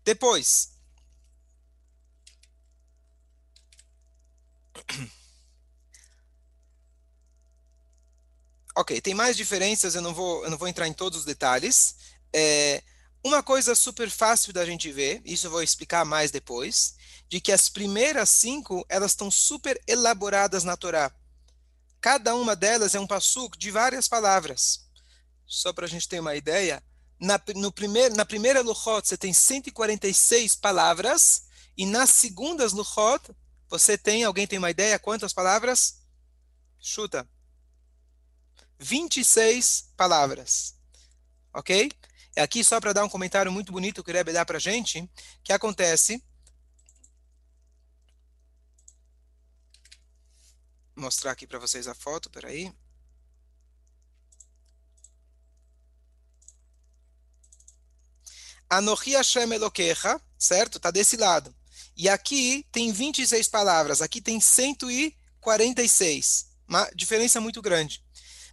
Depois. 0.04 0.72
Ok, 8.80 9.02
tem 9.02 9.14
mais 9.14 9.36
diferenças, 9.36 9.94
eu 9.94 10.02
não 10.02 10.14
vou, 10.14 10.42
eu 10.46 10.50
não 10.50 10.58
vou 10.58 10.66
entrar 10.66 10.88
em 10.88 10.94
todos 10.94 11.20
os 11.20 11.26
detalhes. 11.26 11.98
É, 12.34 12.82
uma 13.22 13.44
coisa 13.44 13.76
super 13.76 14.10
fácil 14.10 14.54
da 14.54 14.66
gente 14.66 14.90
ver, 14.90 15.22
isso 15.26 15.48
eu 15.48 15.52
vou 15.52 15.62
explicar 15.62 16.06
mais 16.06 16.32
depois, 16.32 16.96
de 17.28 17.42
que 17.42 17.52
as 17.52 17.68
primeiras 17.68 18.30
cinco, 18.30 18.86
elas 18.88 19.12
estão 19.12 19.30
super 19.30 19.78
elaboradas 19.86 20.64
na 20.64 20.78
Torá. 20.78 21.14
Cada 22.00 22.34
uma 22.34 22.56
delas 22.56 22.96
é 22.96 23.00
um 23.02 23.06
passuco 23.06 23.58
de 23.58 23.70
várias 23.70 24.08
palavras. 24.08 24.90
Só 25.46 25.74
para 25.74 25.86
a 25.86 25.90
gente 25.90 26.08
ter 26.08 26.22
uma 26.22 26.38
ideia, 26.38 26.82
na, 27.20 27.38
no 27.58 27.74
primeiro, 27.74 28.16
na 28.16 28.24
primeira 28.24 28.62
Luchot 28.62 29.06
você 29.06 29.18
tem 29.18 29.34
146 29.34 30.56
palavras, 30.56 31.44
e 31.78 31.86
nas 31.86 32.12
segundas 32.12 32.72
Luchot 32.72 33.36
Você 33.68 33.98
tem, 33.98 34.24
alguém 34.24 34.48
tem 34.48 34.58
uma 34.58 34.72
ideia 34.72 34.98
quantas 34.98 35.34
palavras? 35.34 35.98
Chuta. 36.80 37.28
26 38.80 39.92
palavras. 39.96 40.76
Ok? 41.54 41.92
É 42.36 42.42
aqui 42.42 42.64
só 42.64 42.80
para 42.80 42.94
dar 42.94 43.04
um 43.04 43.10
comentário 43.10 43.52
muito 43.52 43.72
bonito 43.72 44.04
que 44.04 44.12
o 44.12 44.14
Rebbe 44.14 44.32
dá 44.32 44.46
para 44.46 44.60
gente, 44.60 45.10
que 45.44 45.52
acontece. 45.52 46.24
Vou 50.96 51.06
mostrar 51.06 51.32
aqui 51.32 51.48
para 51.48 51.60
vocês 51.60 51.88
a 51.88 51.96
foto, 51.96 52.30
peraí. 52.30 52.72
Anochi 58.70 59.16
Hashem 59.16 59.52
Elokecha, 59.52 60.22
certo? 60.38 60.78
Está 60.78 60.92
desse 60.92 61.18
lado. 61.18 61.54
E 61.98 62.08
aqui 62.08 62.66
tem 62.72 62.92
26 62.92 63.48
palavras, 63.48 64.02
aqui 64.02 64.22
tem 64.22 64.40
146. 64.40 66.46
Uma 66.68 66.90
diferença 66.96 67.42
muito 67.42 67.62
grande. 67.62 68.04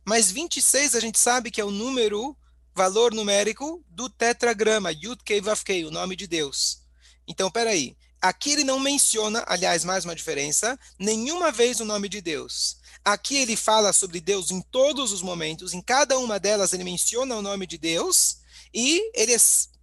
Mas 0.07 0.31
26 0.31 0.95
a 0.95 1.01
gente 1.01 1.19
sabe 1.19 1.51
que 1.51 1.61
é 1.61 1.65
o 1.65 1.71
número, 1.71 2.37
valor 2.73 3.13
numérico 3.13 3.85
do 3.89 4.09
tetragrama, 4.09 4.93
Yud 4.93 5.21
Kei 5.25 5.41
Vav 5.41 5.65
Kei, 5.65 5.85
o 5.85 5.91
nome 5.91 6.15
de 6.15 6.29
Deus. 6.29 6.83
Então, 7.27 7.51
peraí. 7.51 7.97
Aqui 8.23 8.53
ele 8.53 8.65
não 8.65 8.79
menciona, 8.81 9.45
aliás, 9.47 9.85
mais 9.85 10.05
uma 10.05 10.15
diferença, 10.15 10.79
nenhuma 10.99 11.53
vez 11.53 11.81
o 11.81 11.85
nome 11.85 12.09
de 12.09 12.21
Deus. 12.21 12.79
Aqui 13.05 13.37
ele 13.37 13.57
fala 13.57 13.93
sobre 13.93 14.21
Deus 14.21 14.51
em 14.51 14.61
todos 14.63 15.13
os 15.13 15.23
momentos, 15.23 15.75
em 15.75 15.83
cada 15.83 16.19
uma 16.19 16.39
delas 16.41 16.73
ele 16.73 16.83
menciona 16.83 17.37
o 17.37 17.43
nome 17.43 17.67
de 17.67 17.77
Deus, 17.77 18.39
e 18.73 19.11
ele 19.15 19.35
é 19.35 19.39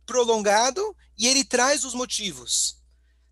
prolongado 0.06 0.96
e 1.18 1.27
ele 1.27 1.44
traz 1.44 1.84
os 1.84 1.94
motivos. 1.94 2.82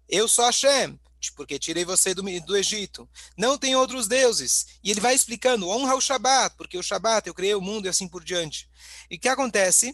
Eu 0.08 0.28
sou 0.28 0.46
Hashem, 0.46 1.00
porque 1.30 1.60
tirei 1.60 1.84
você 1.84 2.14
do, 2.14 2.24
do 2.42 2.56
Egito. 2.56 3.08
Não 3.38 3.58
tem 3.58 3.76
outros 3.76 4.08
deuses. 4.08 4.66
E 4.82 4.90
ele 4.90 5.02
vai 5.02 5.14
explicando, 5.14 5.68
honra 5.68 5.96
o 5.96 6.02
Shabat, 6.02 6.56
porque 6.56 6.78
o 6.78 6.84
Shabat 6.84 7.28
eu 7.28 7.34
criei 7.34 7.54
o 7.54 7.62
mundo 7.62 7.86
e 7.86 7.90
assim 7.90 8.08
por 8.08 8.24
diante. 8.24 8.70
E 9.10 9.18
o 9.18 9.20
que 9.20 9.28
acontece? 9.28 9.94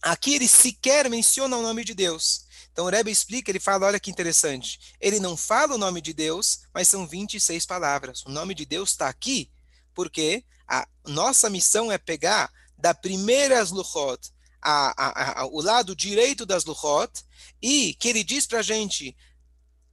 Aqui 0.00 0.34
ele 0.34 0.46
sequer 0.46 1.10
menciona 1.10 1.56
o 1.56 1.62
nome 1.62 1.84
de 1.84 1.94
Deus. 1.94 2.44
Então 2.70 2.86
o 2.86 2.88
Rebbe 2.88 3.10
explica, 3.10 3.50
ele 3.50 3.60
fala, 3.60 3.86
olha 3.86 4.00
que 4.00 4.10
interessante. 4.10 4.94
Ele 5.00 5.20
não 5.20 5.36
fala 5.36 5.74
o 5.74 5.78
nome 5.78 6.00
de 6.00 6.12
Deus, 6.12 6.60
mas 6.72 6.88
são 6.88 7.06
26 7.06 7.64
palavras. 7.66 8.22
O 8.26 8.30
nome 8.30 8.54
de 8.54 8.66
Deus 8.66 8.90
está 8.90 9.08
aqui, 9.08 9.50
porque 9.94 10.44
a 10.66 10.86
nossa 11.06 11.48
missão 11.48 11.90
é 11.92 11.98
pegar 11.98 12.50
da 12.76 12.92
primeira 12.92 13.62
Luchot 13.62 14.32
a, 14.60 14.92
a, 14.96 15.40
a, 15.42 15.46
o 15.46 15.60
lado 15.60 15.94
direito 15.94 16.44
das 16.44 16.64
Luchot, 16.64 17.12
e 17.62 17.94
que 17.94 18.08
ele 18.08 18.24
diz 18.24 18.46
para 18.46 18.58
a 18.58 18.62
gente, 18.62 19.16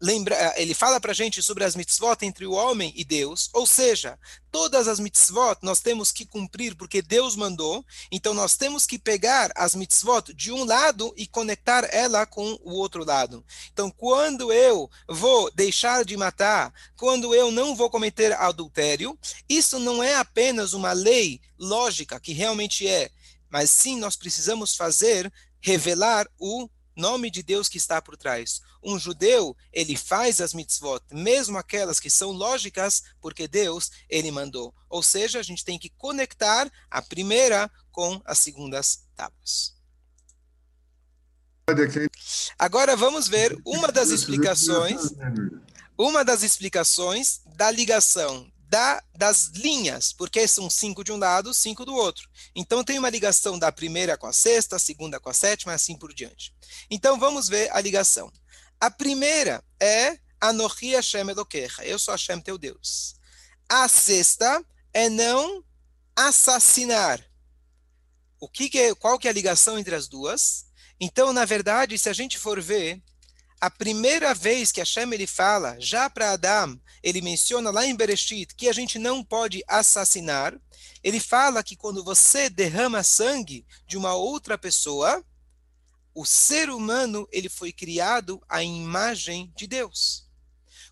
lembra, 0.02 0.36
eh, 0.36 0.64
ele 0.64 0.74
fala 0.74 1.00
para 1.00 1.12
a 1.12 1.16
gente 1.16 1.44
sobre 1.44 1.64
as 1.64 1.76
mitzvot 1.76 2.18
entre 2.24 2.48
o 2.48 2.54
homem 2.54 2.92
e 2.96 3.06
Deus, 3.06 3.50
ou 3.54 3.68
seja, 3.68 4.18
todas 4.52 4.88
as 4.88 5.00
mitzvot 5.00 5.58
nós 5.62 5.80
temos 5.80 6.12
que 6.12 6.26
cumprir 6.26 6.76
porque 6.76 7.04
Deus 7.04 7.36
mandou, 7.36 7.86
então 8.12 8.34
nós 8.34 8.58
temos 8.58 8.88
que 8.88 8.98
pegar 8.98 9.52
as 9.56 9.76
mitzvot 9.76 10.34
de 10.34 10.52
um 10.52 10.64
lado 10.64 11.14
e 11.16 11.28
conectar 11.28 11.88
ela 11.94 12.26
com 12.26 12.60
o 12.64 12.74
outro 12.74 13.06
lado. 13.06 13.46
Então, 13.72 13.92
quando 13.92 14.52
eu 14.52 14.90
vou 15.08 15.52
deixar 15.52 16.04
de 16.04 16.18
matar, 16.18 16.74
quando 16.98 17.36
eu 17.36 17.52
não 17.52 17.76
vou 17.76 17.90
cometer 17.90 18.34
adultério, 18.34 19.18
isso 19.48 19.78
não 19.78 20.02
é 20.02 20.16
apenas 20.16 20.74
uma 20.74 20.94
lei 20.94 21.40
lógica, 21.60 22.20
que 22.20 22.34
realmente 22.34 22.88
é, 22.88 23.12
mas 23.52 23.70
sim 23.70 24.00
nós 24.00 24.16
precisamos 24.16 24.76
fazer, 24.76 25.32
revelar 25.62 26.28
o 26.40 26.68
nome 26.96 27.30
de 27.30 27.44
Deus 27.44 27.70
que 27.70 27.78
está 27.78 28.02
por 28.02 28.18
trás. 28.18 28.62
Um 28.84 28.98
judeu, 28.98 29.56
ele 29.72 29.96
faz 29.96 30.42
as 30.42 30.54
mitzvot, 30.54 31.02
mesmo 31.12 31.58
aquelas 31.58 32.00
que 32.00 32.10
são 32.10 32.32
lógicas, 32.32 33.04
porque 33.20 33.48
Deus, 33.48 33.92
ele 34.10 34.32
mandou. 34.32 34.74
Ou 34.90 35.04
seja, 35.04 35.40
a 35.40 35.44
gente 35.44 35.64
tem 35.64 35.78
que 35.78 35.90
conectar 35.90 36.72
a 36.90 37.02
primeira 37.02 37.70
com 37.92 38.22
as 38.26 38.40
segundas 38.40 39.04
tábuas. 39.16 39.76
Agora 42.58 42.96
vamos 42.96 43.28
ver 43.28 43.58
uma 43.66 43.92
das 43.92 44.10
explicações, 44.10 45.14
uma 45.98 46.26
das 46.26 46.44
explicações 46.44 47.42
da 47.56 47.72
ligação 47.72 48.52
da, 48.72 49.04
das 49.14 49.48
linhas, 49.48 50.14
porque 50.14 50.48
são 50.48 50.70
cinco 50.70 51.04
de 51.04 51.12
um 51.12 51.18
lado, 51.18 51.54
cinco 51.54 51.84
do 51.84 51.94
outro. 51.94 52.30
Então 52.56 52.86
tem 52.86 52.98
uma 52.98 53.10
ligação 53.10 53.60
da 53.60 53.70
primeira 53.70 54.18
com 54.18 54.28
a 54.28 54.32
sexta, 54.32 54.78
a 54.78 54.80
segunda 54.80 55.20
com 55.20 55.30
a 55.30 55.34
sétima, 55.34 55.74
assim 55.74 55.98
por 55.98 56.14
diante. 56.14 56.54
Então 56.90 57.20
vamos 57.20 57.50
ver 57.50 57.70
a 57.74 57.82
ligação. 57.82 58.32
A 58.82 58.90
primeira 58.90 59.64
é 59.80 60.18
Anochi 60.42 60.96
Hashem 60.96 61.30
Elokecha, 61.30 61.86
eu 61.86 62.00
sou 62.00 62.14
Hashem 62.14 62.42
teu 62.42 62.58
Deus. 62.58 63.14
A 63.70 63.88
sexta 63.88 64.66
é 64.92 65.08
não 65.08 65.64
assassinar. 66.16 67.24
O 68.40 68.50
que, 68.50 68.68
que 68.72 68.80
é, 68.80 68.96
qual 68.96 69.20
que 69.20 69.28
é 69.28 69.30
a 69.30 69.34
ligação 69.36 69.78
entre 69.78 69.94
as 69.94 70.08
duas? 70.08 70.66
Então, 71.00 71.32
na 71.32 71.46
verdade, 71.46 71.96
se 72.00 72.10
a 72.10 72.14
gente 72.14 72.40
for 72.40 72.60
ver, 72.60 73.00
a 73.62 73.70
primeira 73.70 74.34
vez 74.34 74.72
que 74.72 74.80
Hashem 74.80 75.14
ele 75.14 75.28
fala, 75.28 75.80
já 75.80 76.10
para 76.10 76.32
Adam, 76.32 76.82
ele 77.04 77.22
menciona 77.22 77.70
lá 77.70 77.86
em 77.86 77.96
Bereshit 77.96 78.56
que 78.56 78.68
a 78.68 78.74
gente 78.74 78.98
não 78.98 79.24
pode 79.24 79.64
assassinar. 79.68 80.60
Ele 81.04 81.20
fala 81.20 81.62
que 81.62 81.76
quando 81.76 82.04
você 82.04 82.50
derrama 82.50 83.04
sangue 83.04 83.64
de 83.86 83.96
uma 83.96 84.16
outra 84.16 84.58
pessoa, 84.58 85.24
o 86.14 86.26
ser 86.26 86.70
humano 86.70 87.28
ele 87.32 87.50
foi 87.50 87.72
criado 87.72 88.42
à 88.48 88.64
imagem 88.64 89.52
de 89.56 89.68
Deus. 89.68 90.26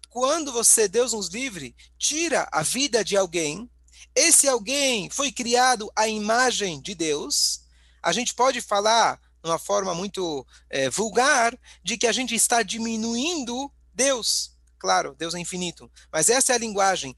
Quando 0.10 0.52
você, 0.52 0.88
Deus 0.88 1.14
nos 1.14 1.28
livre, 1.28 1.76
tira 1.98 2.48
a 2.52 2.64
vida 2.64 3.04
de 3.04 3.16
alguém, 3.16 3.70
esse 4.16 4.48
alguém 4.48 5.10
foi 5.10 5.32
criado 5.32 5.92
à 5.96 6.08
imagem 6.08 6.82
de 6.82 6.96
Deus. 6.96 7.62
A 8.02 8.12
gente 8.12 8.34
pode 8.34 8.60
falar, 8.60 9.20
de 9.44 9.50
uma 9.50 9.60
forma 9.60 9.94
muito 9.94 10.46
é, 10.70 10.90
vulgar, 10.90 11.58
de 11.84 11.98
que 11.98 12.08
a 12.08 12.12
gente 12.12 12.34
está 12.34 12.64
diminuindo 12.64 13.72
Deus. 13.94 14.58
Claro, 14.80 15.14
Deus 15.16 15.36
é 15.36 15.40
infinito. 15.40 15.92
Mas 16.12 16.30
essa 16.30 16.54
é 16.54 16.56
a 16.56 16.60
linguagem. 16.60 17.16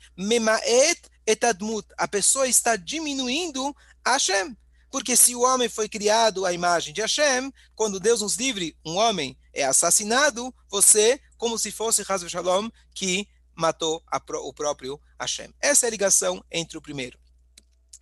Etadmut. 1.25 1.87
A 1.97 2.07
pessoa 2.07 2.47
está 2.47 2.75
diminuindo 2.75 3.75
Hashem. 4.05 4.57
Porque 4.91 5.15
se 5.15 5.33
o 5.33 5.41
homem 5.41 5.69
foi 5.69 5.87
criado 5.87 6.45
à 6.45 6.51
imagem 6.51 6.93
de 6.93 7.01
Hashem, 7.01 7.51
quando 7.73 7.99
Deus 7.99 8.21
nos 8.21 8.35
livre, 8.35 8.77
um 8.85 8.97
homem 8.97 9.37
é 9.53 9.63
assassinado, 9.63 10.53
você, 10.69 11.19
como 11.37 11.57
se 11.57 11.71
fosse 11.71 12.03
Hazve 12.07 12.29
Shalom, 12.29 12.69
que 12.93 13.27
matou 13.55 14.03
o 14.43 14.53
próprio 14.53 14.99
Hashem. 15.19 15.53
Essa 15.61 15.85
é 15.85 15.87
a 15.87 15.91
ligação 15.91 16.43
entre 16.51 16.77
o 16.77 16.81
primeiro 16.81 17.17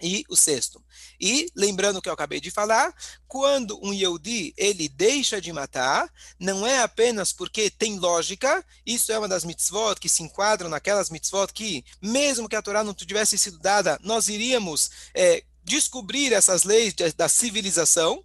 e 0.02 0.24
o 0.30 0.36
sexto. 0.36 0.84
E, 1.20 1.48
lembrando 1.56 2.02
que 2.02 2.08
eu 2.08 2.14
acabei 2.14 2.40
de 2.40 2.50
falar, 2.50 2.94
quando 3.28 3.80
um 3.84 3.94
Yehudi, 3.94 4.54
ele 4.58 4.88
deixa 4.88 5.42
de 5.42 5.52
matar, 5.52 6.12
não 6.40 6.66
é 6.66 6.82
apenas 6.82 7.34
porque 7.34 7.70
tem 7.70 8.00
lógica, 8.00 8.66
isso 8.86 9.12
é 9.12 9.20
uma 9.20 9.28
das 9.28 9.44
mitzvot 9.44 9.96
que 10.00 10.10
se 10.10 10.24
enquadram 10.24 10.70
naquelas 10.70 11.10
mitzvot 11.10 11.52
que, 11.54 11.84
mesmo 12.02 12.48
que 12.48 12.56
a 12.56 12.62
Torá 12.62 12.84
não 12.84 12.94
tivesse 12.94 13.38
sido 13.38 13.60
dada, 13.60 14.00
nós 14.02 14.30
iríamos 14.30 14.90
é, 15.14 15.44
descobrir 15.64 16.34
essas 16.34 16.64
leis 16.64 16.94
da 17.16 17.30
civilização, 17.30 18.24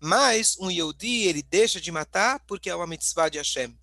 mas 0.00 0.56
um 0.58 0.70
Yehudi, 0.70 1.22
ele 1.22 1.42
deixa 1.42 1.80
de 1.80 1.90
matar 1.90 2.40
porque 2.46 2.70
é 2.70 2.74
uma 2.74 2.86
mitzvah 2.86 3.28
de 3.28 3.38
Hashem. 3.38 3.76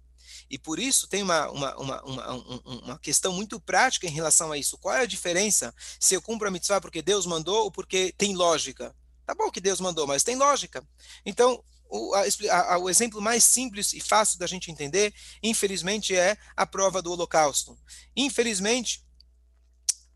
E 0.50 0.60
por 0.60 0.78
isso 0.78 1.08
tem 1.08 1.24
uma, 1.24 1.50
uma, 1.50 1.76
uma, 1.78 2.04
uma, 2.04 2.38
uma 2.84 3.00
questão 3.00 3.34
muito 3.34 3.60
prática 3.60 4.06
em 4.06 4.12
relação 4.12 4.52
a 4.52 4.58
isso. 4.58 4.78
Qual 4.78 4.94
é 4.94 5.02
a 5.02 5.08
diferença 5.08 5.74
se 6.00 6.14
eu 6.14 6.22
cumpro 6.22 6.48
a 6.48 6.52
mitzvah 6.52 6.80
porque 6.80 7.02
Deus 7.02 7.26
mandou 7.26 7.64
ou 7.64 7.72
porque 7.72 8.14
tem 8.18 8.36
lógica? 8.36 8.96
Tá 9.26 9.34
bom 9.34 9.50
que 9.50 9.62
Deus 9.62 9.80
mandou, 9.80 10.06
mas 10.06 10.24
tem 10.24 10.36
lógica. 10.36 10.86
Então, 11.26 11.64
o, 11.90 12.14
a, 12.14 12.74
a, 12.74 12.78
o 12.78 12.90
exemplo 12.90 13.22
mais 13.22 13.44
simples 13.44 13.94
e 13.94 14.00
fácil 14.00 14.38
da 14.38 14.48
gente 14.48 14.70
entender, 14.70 15.14
infelizmente, 15.42 16.16
é 16.16 16.38
a 16.56 16.66
prova 16.66 17.02
do 17.02 17.12
Holocausto. 17.12 17.78
Infelizmente, 18.16 19.04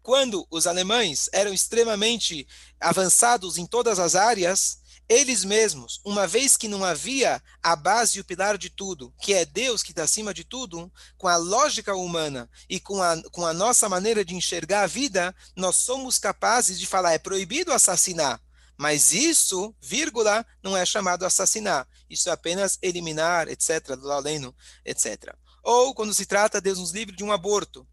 quando 0.08 0.48
os 0.50 0.66
alemães 0.66 1.30
eram 1.34 1.54
extremamente 1.54 2.48
avançados 2.80 3.58
em 3.58 3.66
todas 3.66 4.00
as 4.00 4.16
áreas, 4.16 4.80
eles 5.10 5.44
mesmos, 5.44 6.00
uma 6.06 6.26
vez 6.26 6.56
que 6.56 6.70
não 6.70 6.86
havia 6.86 7.44
a 7.62 7.76
base 7.76 8.18
e 8.18 8.22
o 8.22 8.24
pilar 8.24 8.58
de 8.58 8.70
tudo, 8.70 9.14
que 9.22 9.34
é 9.34 9.44
Deus 9.44 9.84
que 9.84 9.92
está 9.92 10.04
acima 10.04 10.34
de 10.34 10.46
tudo, 10.46 10.90
com 11.18 11.28
a 11.28 11.36
lógica 11.36 11.94
humana 11.94 12.50
e 12.70 12.80
com 12.80 13.04
a, 13.04 13.22
com 13.32 13.46
a 13.46 13.54
nossa 13.54 13.90
maneira 13.90 14.24
de 14.24 14.34
enxergar 14.34 14.84
a 14.84 14.88
vida, 14.88 15.36
nós 15.58 15.76
somos 15.76 16.18
capazes 16.18 16.80
de 16.80 16.88
falar, 16.88 17.12
é 17.12 17.20
proibido 17.20 17.74
assassinar. 17.74 18.42
Mas 18.78 19.12
isso, 19.12 19.76
vírgula, 19.82 20.46
não 20.64 20.78
é 20.78 20.86
chamado 20.86 21.26
assassinar. 21.26 21.86
Isso 22.10 22.30
é 22.30 22.32
apenas 22.32 22.80
eliminar, 22.82 23.50
etc., 23.50 23.98
do 23.98 24.10
aleno, 24.10 24.56
etc. 24.86 25.36
Ou 25.62 25.94
quando 25.94 26.14
se 26.14 26.26
trata, 26.26 26.62
Deus 26.62 26.80
nos 26.80 26.92
livre 26.92 27.14
de 27.14 27.26
um 27.26 27.32
aborto 27.34 27.86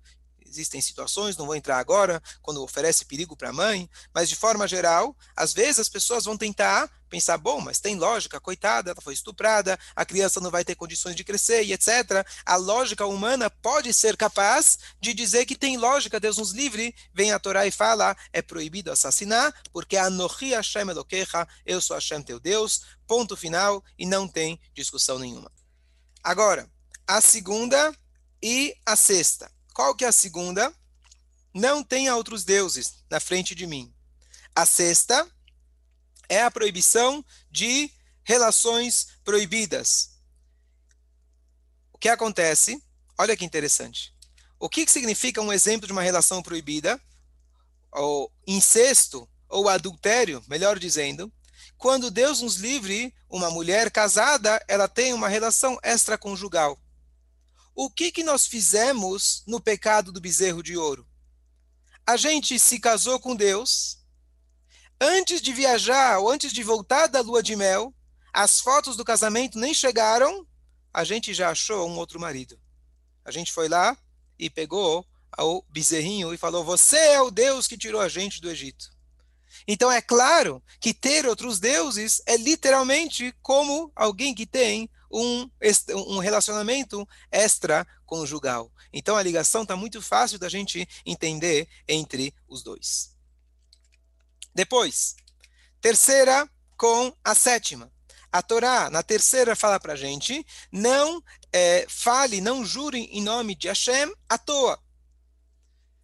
existem 0.55 0.81
situações, 0.81 1.37
não 1.37 1.47
vou 1.47 1.57
entrar 1.57 1.79
agora, 1.79 2.23
quando 2.41 2.63
oferece 2.63 3.05
perigo 3.05 3.37
para 3.37 3.51
a 3.51 3.53
mãe, 3.53 3.91
mas 4.15 4.29
de 4.29 4.37
forma 4.37 4.67
geral, 4.69 5.17
às 5.37 5.53
vezes 5.53 5.81
as 5.81 5.89
pessoas 5.89 6.25
vão 6.25 6.37
tentar 6.37 6.91
pensar, 7.09 7.39
bom, 7.39 7.61
mas 7.61 7.79
tem 7.79 7.97
lógica, 7.97 8.41
coitada, 8.41 8.91
ela 8.91 9.01
foi 9.01 9.15
estuprada, 9.15 9.79
a 9.95 10.05
criança 10.05 10.41
não 10.41 10.51
vai 10.51 10.65
ter 10.65 10.75
condições 10.75 11.15
de 11.15 11.23
crescer 11.23 11.63
e 11.63 11.73
etc. 11.73 12.27
A 12.45 12.57
lógica 12.57 13.07
humana 13.07 13.49
pode 13.49 13.93
ser 13.93 14.17
capaz 14.17 14.79
de 15.01 15.15
dizer 15.15 15.47
que 15.47 15.55
tem 15.55 15.77
lógica, 15.77 16.19
Deus 16.19 16.39
nos 16.39 16.51
livre, 16.51 16.93
vem 17.13 17.31
a 17.31 17.39
Torá 17.39 17.67
e 17.67 17.71
fala, 17.71 18.17
é 18.33 18.43
proibido 18.43 18.91
assassinar, 18.91 19.55
porque 19.73 19.97
Anohi 19.97 20.55
Hashem 20.55 20.91
Elokecha, 20.91 21.47
eu 21.65 21.81
sou 21.81 21.95
Hashem 21.95 22.21
teu 22.21 22.41
Deus, 22.41 22.83
ponto 23.07 23.37
final, 23.37 23.83
e 23.97 24.05
não 24.05 24.27
tem 24.27 24.61
discussão 24.75 25.19
nenhuma. 25.19 25.53
Agora, 26.23 26.69
a 27.07 27.21
segunda 27.21 27.95
e 28.43 28.75
a 28.85 28.97
sexta. 28.97 29.54
Qual 29.75 29.93
que 29.93 30.05
é 30.05 30.09
a 30.09 30.13
segunda? 30.13 30.73
Não 31.53 31.83
tenha 31.83 32.15
outros 32.15 32.45
deuses 32.45 33.05
na 33.11 33.19
frente 33.19 33.57
de 33.57 33.67
mim. 33.67 33.93
A 34.55 34.65
sexta 34.65 35.29
é 36.29 36.41
a 36.41 36.51
proibição 36.51 37.25
de 37.51 37.91
relações 38.23 39.09
proibidas. 39.25 40.13
O 41.93 41.99
que 41.99 42.09
acontece? 42.09 42.81
Olha 43.19 43.37
que 43.37 43.45
interessante. 43.45 44.15
O 44.61 44.69
que, 44.69 44.87
que 44.87 44.93
significa 44.93 45.43
um 45.43 45.53
exemplo 45.53 45.89
de 45.89 45.93
uma 45.93 46.03
relação 46.03 46.41
proibida? 46.41 47.01
Ou 47.91 48.33
incesto, 48.47 49.29
ou 49.49 49.69
adultério, 49.69 50.43
melhor 50.47 50.79
dizendo, 50.79 51.33
quando 51.77 52.13
Deus 52.13 52.41
nos 52.41 52.57
livre, 52.57 53.13
uma 53.29 53.51
mulher 53.51 53.91
casada, 53.91 54.65
ela 54.69 54.89
tem 54.89 55.13
uma 55.13 55.29
relação 55.29 55.79
extraconjugal. 55.83 56.81
O 57.75 57.91
que, 57.91 58.13
que 58.13 58.23
nós 58.23 58.47
fizemos 58.47 59.43
no 59.47 59.61
pecado 59.61 60.13
do 60.13 60.21
bezerro 60.21 60.63
de 60.63 60.77
ouro? 60.77 61.07
A 62.07 62.17
gente 62.17 62.59
se 62.59 62.79
casou 62.79 63.19
com 63.19 63.35
Deus, 63.35 63.99
antes 65.01 65.43
de 65.43 65.53
viajar 65.53 66.21
ou 66.21 66.31
antes 66.31 66.53
de 66.53 66.63
voltar 66.63 67.09
da 67.09 67.21
lua 67.21 67.43
de 67.43 67.57
mel, 67.57 67.93
as 68.33 68.61
fotos 68.61 68.97
do 68.97 69.05
casamento 69.05 69.59
nem 69.59 69.75
chegaram, 69.75 70.47
a 70.93 71.03
gente 71.03 71.35
já 71.35 71.51
achou 71.51 71.89
um 71.89 71.97
outro 71.97 72.21
marido. 72.21 72.61
A 73.25 73.33
gente 73.33 73.53
foi 73.53 73.69
lá 73.69 73.97
e 74.39 74.49
pegou 74.49 75.05
o 75.39 75.65
bezerrinho 75.69 76.33
e 76.33 76.39
falou: 76.39 76.63
Você 76.63 76.97
é 76.97 77.21
o 77.21 77.31
Deus 77.31 77.67
que 77.67 77.79
tirou 77.79 78.01
a 78.01 78.09
gente 78.09 78.41
do 78.41 78.51
Egito. 78.51 78.95
Então 79.67 79.91
é 79.91 80.03
claro 80.03 80.63
que 80.81 80.93
ter 80.93 81.27
outros 81.27 81.59
deuses 81.59 82.23
é 82.27 82.37
literalmente 82.37 83.35
como 83.43 83.91
alguém 83.97 84.35
que 84.35 84.47
tem 84.47 84.91
um, 85.15 85.49
um 86.09 86.19
relacionamento 86.19 87.07
extraconjugal. 87.31 88.71
Então 88.93 89.17
a 89.17 89.23
ligação 89.23 89.63
está 89.63 89.77
muito 89.77 90.03
fácil 90.03 90.39
da 90.39 90.49
gente 90.49 90.87
entender 91.07 91.69
entre 91.87 92.35
os 92.49 92.63
dois. 92.63 93.15
Depois, 94.55 95.15
terceira 95.81 96.49
com 96.77 97.15
a 97.23 97.35
sétima. 97.35 97.91
A 98.33 98.43
Torá, 98.43 98.91
na 98.91 99.03
terceira, 99.03 99.55
fala 99.55 99.79
para 99.79 99.93
a 99.93 99.97
gente: 99.97 100.45
não 100.73 101.23
é, 101.53 101.87
fale, 101.89 102.41
não 102.41 102.65
jure 102.65 103.05
em 103.13 103.23
nome 103.23 103.55
de 103.55 103.69
Hashem 103.69 104.13
à 104.29 104.37
toa. 104.37 104.83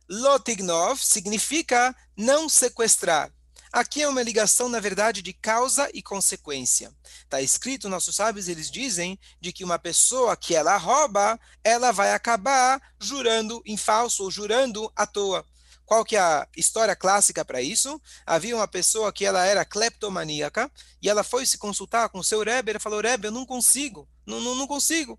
Lotignov 0.08 1.00
significa 1.04 1.94
não 2.16 2.48
sequestrar. 2.48 3.32
Aqui 3.72 4.02
é 4.02 4.08
uma 4.08 4.22
ligação, 4.22 4.68
na 4.68 4.80
verdade, 4.80 5.22
de 5.22 5.32
causa 5.32 5.88
e 5.94 6.02
consequência. 6.02 6.92
Está 7.22 7.40
escrito, 7.40 7.88
nossos 7.88 8.16
sábios, 8.16 8.48
eles 8.48 8.68
dizem 8.68 9.16
de 9.40 9.52
que 9.52 9.62
uma 9.62 9.78
pessoa 9.78 10.36
que 10.36 10.56
ela 10.56 10.76
rouba, 10.76 11.38
ela 11.62 11.92
vai 11.92 12.12
acabar 12.12 12.82
jurando 12.98 13.62
em 13.64 13.76
falso 13.76 14.24
ou 14.24 14.30
jurando 14.30 14.90
à 14.96 15.06
toa. 15.06 15.46
Qual 15.86 16.04
que 16.04 16.16
é 16.16 16.20
a 16.20 16.48
história 16.56 16.96
clássica 16.96 17.44
para 17.44 17.62
isso? 17.62 18.00
Havia 18.26 18.56
uma 18.56 18.66
pessoa 18.66 19.12
que 19.12 19.24
ela 19.24 19.46
era 19.46 19.64
cleptomaníaca 19.64 20.70
e 21.00 21.08
ela 21.08 21.22
foi 21.22 21.46
se 21.46 21.56
consultar 21.56 22.08
com 22.08 22.18
o 22.18 22.24
seu 22.24 22.42
Rebbe, 22.42 22.72
ele 22.72 22.78
falou, 22.80 23.00
Rebbe, 23.00 23.28
eu 23.28 23.32
não 23.32 23.46
consigo, 23.46 24.08
não, 24.26 24.40
não, 24.40 24.56
não 24.56 24.66
consigo. 24.66 25.18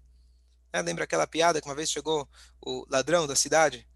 É, 0.74 0.82
lembra 0.82 1.06
aquela 1.06 1.26
piada 1.26 1.62
que 1.62 1.68
uma 1.68 1.76
vez 1.76 1.90
chegou 1.90 2.28
o 2.66 2.86
ladrão 2.90 3.28
da 3.28 3.36
cidade? 3.36 3.88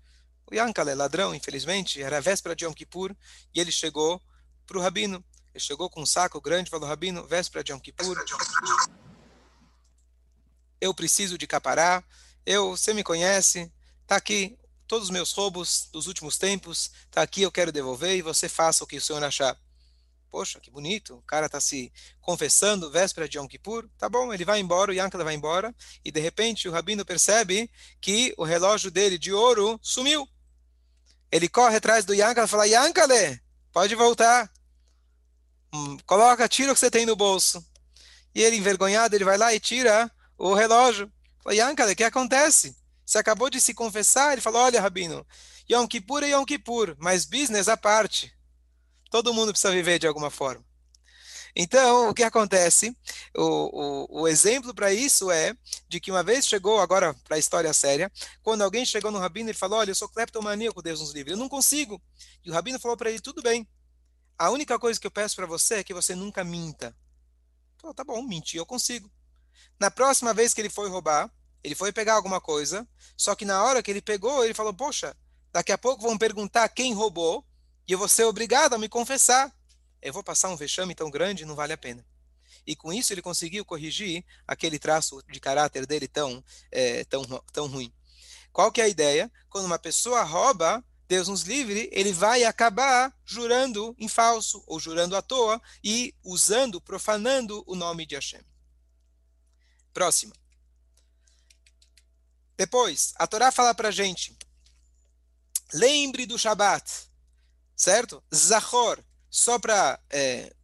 O 0.50 0.56
Yankale, 0.56 0.94
ladrão, 0.94 1.34
infelizmente, 1.34 2.02
era 2.02 2.22
véspera 2.22 2.56
de 2.56 2.66
Yom 2.66 2.74
Kippur, 2.74 3.16
e 3.54 3.60
ele 3.60 3.72
chegou 3.72 4.22
para 4.66 4.78
o 4.78 4.82
rabino. 4.82 5.24
Ele 5.54 5.64
chegou 5.64 5.90
com 5.90 6.02
um 6.02 6.06
saco 6.06 6.42
grande 6.42 6.70
falou, 6.70 6.88
rabino, 6.88 7.26
véspera 7.26 7.64
de 7.64 7.72
Yom 7.72 7.80
Kippur, 7.80 8.18
eu 10.82 10.94
preciso 10.94 11.38
de 11.38 11.48
capará, 11.48 12.04
eu, 12.46 12.72
você 12.72 12.94
me 12.94 13.04
conhece, 13.04 13.72
tá 14.06 14.18
aqui 14.18 14.58
todos 14.88 15.06
os 15.06 15.14
meus 15.14 15.32
roubos 15.32 15.90
dos 15.92 16.08
últimos 16.08 16.38
tempos, 16.38 16.92
tá 17.10 17.22
aqui, 17.22 17.42
eu 17.42 17.52
quero 17.52 17.72
devolver 17.72 18.16
e 18.16 18.22
você 18.22 18.48
faça 18.48 18.84
o 18.84 18.88
que 18.88 18.98
o 18.98 19.02
senhor 19.02 19.24
achar. 19.24 19.58
Poxa, 20.30 20.60
que 20.60 20.70
bonito, 20.70 21.16
o 21.16 21.22
cara 21.22 21.46
está 21.46 21.62
se 21.62 21.92
confessando, 22.22 22.92
véspera 22.92 23.28
de 23.28 23.38
Yom 23.38 23.48
Kippur, 23.48 23.90
tá 23.98 24.10
bom, 24.10 24.34
ele 24.34 24.46
vai 24.46 24.60
embora, 24.60 24.92
o 24.92 24.94
Yankala 24.94 25.24
vai 25.24 25.34
embora, 25.34 25.74
e 26.04 26.12
de 26.12 26.20
repente 26.20 26.68
o 26.68 26.72
rabino 26.72 27.06
percebe 27.06 27.72
que 28.02 28.34
o 28.38 28.44
relógio 28.44 28.92
dele 28.92 29.18
de 29.18 29.32
ouro 29.32 29.80
sumiu. 29.82 30.28
Ele 31.32 31.48
corre 31.48 31.78
atrás 31.78 32.06
do 32.06 32.14
Yankala 32.14 32.46
e 32.46 32.50
fala, 32.50 32.68
Yankale, 32.68 33.42
pode 33.76 33.94
voltar. 33.94 34.50
Hum, 35.74 35.98
coloca, 36.06 36.48
tira 36.48 36.72
o 36.72 36.74
que 36.74 36.80
você 36.80 36.90
tem 36.90 37.06
no 37.06 37.14
bolso. 37.14 37.62
E 38.34 38.42
ele, 38.42 38.56
envergonhado, 38.56 39.14
ele 39.14 39.26
vai 39.26 39.38
lá 39.38 39.54
e 39.54 39.60
tira 39.60 40.10
o 40.38 40.54
relógio. 40.54 41.12
Fala, 41.44 41.56
Yankale, 41.58 41.92
o 41.92 41.96
que 41.98 42.06
acontece? 42.06 42.74
Você 43.06 43.18
acabou 43.18 43.50
de 43.50 43.60
se 43.60 43.74
confessar? 43.74 44.32
Ele 44.32 44.40
falou, 44.40 44.62
olha, 44.62 44.80
Rabino, 44.80 45.28
Yom 45.70 45.86
Kippur 45.88 46.24
é 46.24 46.30
Yom 46.30 46.46
Kippur, 46.46 46.96
mas 47.00 47.26
business 47.26 47.68
à 47.68 47.76
parte. 47.76 48.34
Todo 49.12 49.34
mundo 49.34 49.52
precisa 49.52 49.74
viver 49.74 50.00
de 50.00 50.08
alguma 50.08 50.32
forma. 50.32 50.64
Então, 51.56 52.10
o 52.10 52.14
que 52.14 52.24
acontece? 52.24 52.96
O, 53.34 54.12
o, 54.14 54.22
o 54.22 54.28
exemplo 54.28 54.74
para 54.74 54.94
isso 54.94 55.32
é 55.32 55.56
de 55.88 56.02
que 56.02 56.12
uma 56.12 56.22
vez 56.22 56.46
chegou, 56.46 56.82
agora 56.82 57.14
para 57.24 57.38
a 57.38 57.40
história 57.40 57.72
séria, 57.74 58.12
quando 58.44 58.62
alguém 58.62 58.86
chegou 58.86 59.10
no 59.10 59.20
rabino 59.20 59.50
e 59.50 59.54
falou: 59.54 59.80
Olha, 59.80 59.92
eu 59.92 59.96
sou 59.96 60.10
cleptomaníaco, 60.10 60.82
Deus 60.82 61.00
nos 61.00 61.14
livre, 61.14 61.32
eu 61.32 61.38
não 61.38 61.48
consigo. 61.48 62.02
E 62.44 62.50
o 62.50 62.54
rabino 62.54 62.80
falou 62.80 62.98
para 62.98 63.10
ele: 63.10 63.22
Tudo 63.22 63.42
bem, 63.42 63.66
a 64.38 64.50
única 64.50 64.78
coisa 64.78 65.00
que 65.00 65.08
eu 65.08 65.12
peço 65.12 65.36
para 65.38 65.46
você 65.46 65.76
é 65.76 65.84
que 65.84 65.94
você 65.94 66.14
nunca 66.14 66.44
minta. 66.44 66.94
Falou, 67.78 67.94
tá 67.94 68.04
bom, 68.04 68.22
mentir 68.22 68.60
eu 68.60 68.66
consigo. 68.66 69.10
Na 69.80 69.90
próxima 69.90 70.34
vez 70.34 70.54
que 70.54 70.60
ele 70.60 70.70
foi 70.70 70.90
roubar, 70.90 71.32
ele 71.64 71.74
foi 71.74 71.94
pegar 71.94 72.16
alguma 72.16 72.42
coisa, 72.42 72.86
só 73.16 73.34
que 73.34 73.46
na 73.46 73.64
hora 73.64 73.82
que 73.82 73.90
ele 73.90 74.02
pegou, 74.02 74.44
ele 74.44 74.54
falou: 74.54 74.74
Poxa, 74.74 75.16
daqui 75.54 75.72
a 75.72 75.78
pouco 75.78 76.04
vão 76.04 76.18
perguntar 76.18 76.68
quem 76.68 76.94
roubou, 76.94 77.46
e 77.88 77.94
eu 77.94 77.98
vou 77.98 78.10
ser 78.10 78.26
obrigado 78.26 78.74
a 78.74 78.78
me 78.78 78.90
confessar. 78.90 79.55
Eu 80.06 80.14
vou 80.14 80.24
passar 80.24 80.50
um 80.50 80.56
vexame 80.56 80.94
tão 80.94 81.10
grande, 81.10 81.46
não 81.46 81.56
vale 81.56 81.74
a 81.74 81.78
pena. 81.78 82.06
E 82.66 82.76
com 82.76 82.94
isso 82.94 83.12
ele 83.12 83.24
conseguiu 83.24 83.66
corrigir 83.66 84.24
aquele 84.48 84.78
traço 84.78 85.20
de 85.28 85.40
caráter 85.40 85.88
dele 85.88 86.08
tão, 86.08 86.44
é, 86.72 87.04
tão, 87.06 87.24
tão 87.52 87.66
ruim. 87.66 87.92
Qual 88.54 88.72
que 88.72 88.80
é 88.80 88.84
a 88.84 88.88
ideia? 88.88 89.32
Quando 89.50 89.66
uma 89.66 89.80
pessoa 89.80 90.22
rouba, 90.22 90.86
Deus 91.08 91.28
nos 91.28 91.42
livre, 91.42 91.90
ele 91.92 92.14
vai 92.14 92.44
acabar 92.44 93.20
jurando 93.26 93.96
em 93.98 94.08
falso, 94.08 94.64
ou 94.68 94.80
jurando 94.80 95.16
à 95.16 95.24
toa, 95.24 95.60
e 95.84 96.14
usando, 96.24 96.80
profanando 96.80 97.64
o 97.66 97.74
nome 97.74 98.06
de 98.06 98.14
Hashem. 98.14 98.46
Próxima. 99.92 100.36
Depois, 102.56 103.12
a 103.16 103.26
Torá 103.26 103.52
fala 103.52 103.74
para 103.74 103.90
gente, 103.90 104.38
lembre 105.74 106.28
do 106.28 106.38
Shabat, 106.38 107.10
certo? 107.76 108.24
Zachor, 108.34 109.04
só 109.36 109.60
para 109.60 110.00
é, 110.10 110.56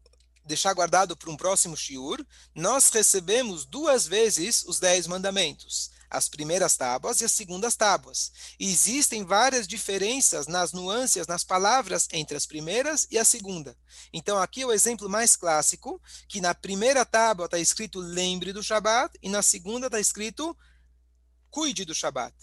deixar 0.45 0.73
guardado 0.73 1.17
para 1.17 1.29
um 1.29 1.36
próximo 1.36 1.75
shiur, 1.75 2.25
nós 2.55 2.89
recebemos 2.89 3.65
duas 3.65 4.07
vezes 4.07 4.63
os 4.63 4.79
dez 4.79 5.07
mandamentos 5.07 5.91
as 6.10 6.27
primeiras 6.27 6.75
tábuas 6.75 7.21
e 7.21 7.25
as 7.25 7.31
segundas 7.31 7.77
tábuas. 7.77 8.34
E 8.60 8.69
existem 8.69 9.23
várias 9.23 9.65
diferenças 9.65 10.45
nas 10.45 10.73
nuances, 10.73 11.25
nas 11.25 11.41
palavras 11.41 12.10
entre 12.12 12.36
as 12.36 12.45
primeiras 12.45 13.07
e 13.10 13.17
a 13.17 13.23
segunda. 13.23 13.77
Então, 14.12 14.38
aqui 14.38 14.62
é 14.62 14.65
o 14.65 14.73
exemplo 14.73 15.07
mais 15.10 15.38
clássico, 15.38 16.01
que 16.27 16.41
na 16.41 16.53
primeira 16.53 17.05
tábua 17.05 17.45
está 17.45 17.57
escrito 17.57 17.99
lembre 17.99 18.51
do 18.51 18.62
Shabat, 18.62 19.17
e 19.21 19.29
na 19.29 19.41
segunda 19.41 19.88
está 19.88 20.01
escrito 20.01 20.53
cuide 21.49 21.86
do 21.86 21.95
Shabat. 21.95 22.36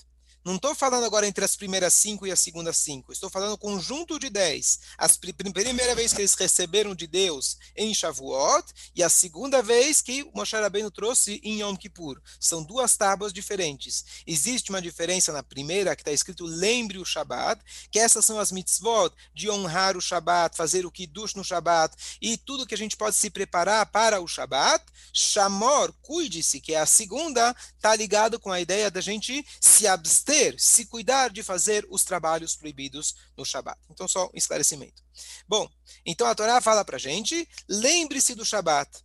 Não 0.44 0.56
estou 0.56 0.74
falando 0.74 1.04
agora 1.04 1.26
entre 1.26 1.44
as 1.44 1.56
primeiras 1.56 1.92
cinco 1.92 2.26
e 2.26 2.30
as 2.30 2.40
segundas 2.40 2.76
cinco. 2.78 3.12
Estou 3.12 3.28
falando 3.28 3.58
conjunto 3.58 4.18
de 4.18 4.30
dez. 4.30 4.80
A 4.96 5.08
primeira 5.52 5.94
vez 5.94 6.12
que 6.12 6.20
eles 6.20 6.34
receberam 6.34 6.94
de 6.94 7.06
Deus 7.06 7.58
em 7.76 7.92
Shavuot 7.92 8.64
e 8.94 9.02
a 9.02 9.08
segunda 9.08 9.60
vez 9.62 10.00
que 10.00 10.24
Moshe 10.34 10.56
Rabbeinu 10.56 10.90
trouxe 10.90 11.40
em 11.42 11.60
Yom 11.60 11.76
Kippur. 11.76 12.20
São 12.40 12.62
duas 12.62 12.96
tábuas 12.96 13.32
diferentes. 13.32 14.22
Existe 14.26 14.70
uma 14.70 14.80
diferença 14.80 15.32
na 15.32 15.42
primeira 15.42 15.94
que 15.96 16.02
está 16.02 16.12
escrito 16.12 16.44
lembre 16.44 16.98
o 16.98 17.04
Shabat, 17.04 17.60
que 17.90 17.98
essas 17.98 18.24
são 18.24 18.38
as 18.38 18.52
mitzvot 18.52 19.12
de 19.34 19.50
honrar 19.50 19.96
o 19.96 20.00
Shabat, 20.00 20.56
fazer 20.56 20.86
o 20.86 20.90
kiddush 20.90 21.34
no 21.34 21.44
Shabat 21.44 21.94
e 22.22 22.36
tudo 22.36 22.66
que 22.66 22.74
a 22.74 22.78
gente 22.78 22.96
pode 22.96 23.16
se 23.16 23.28
preparar 23.28 23.84
para 23.86 24.20
o 24.20 24.28
Shabat. 24.28 24.84
Shamor, 25.12 25.92
cuide-se, 26.00 26.60
que 26.60 26.74
é 26.74 26.80
a 26.80 26.86
segunda, 26.86 27.54
está 27.76 27.94
ligado 27.96 28.38
com 28.38 28.52
a 28.52 28.60
ideia 28.60 28.90
da 28.90 29.00
gente 29.00 29.44
se 29.60 29.86
abster 29.86 30.27
abster, 30.28 30.54
se 30.58 30.86
cuidar 30.86 31.30
de 31.30 31.42
fazer 31.42 31.86
os 31.88 32.04
trabalhos 32.04 32.54
proibidos 32.54 33.14
no 33.36 33.44
Shabat. 33.44 33.78
Então, 33.90 34.06
só 34.06 34.26
um 34.26 34.30
esclarecimento. 34.34 35.02
Bom, 35.48 35.68
então 36.04 36.26
a 36.26 36.34
Torá 36.34 36.60
fala 36.60 36.84
para 36.84 36.98
gente, 36.98 37.48
lembre-se 37.68 38.34
do 38.34 38.44
Shabat. 38.44 39.02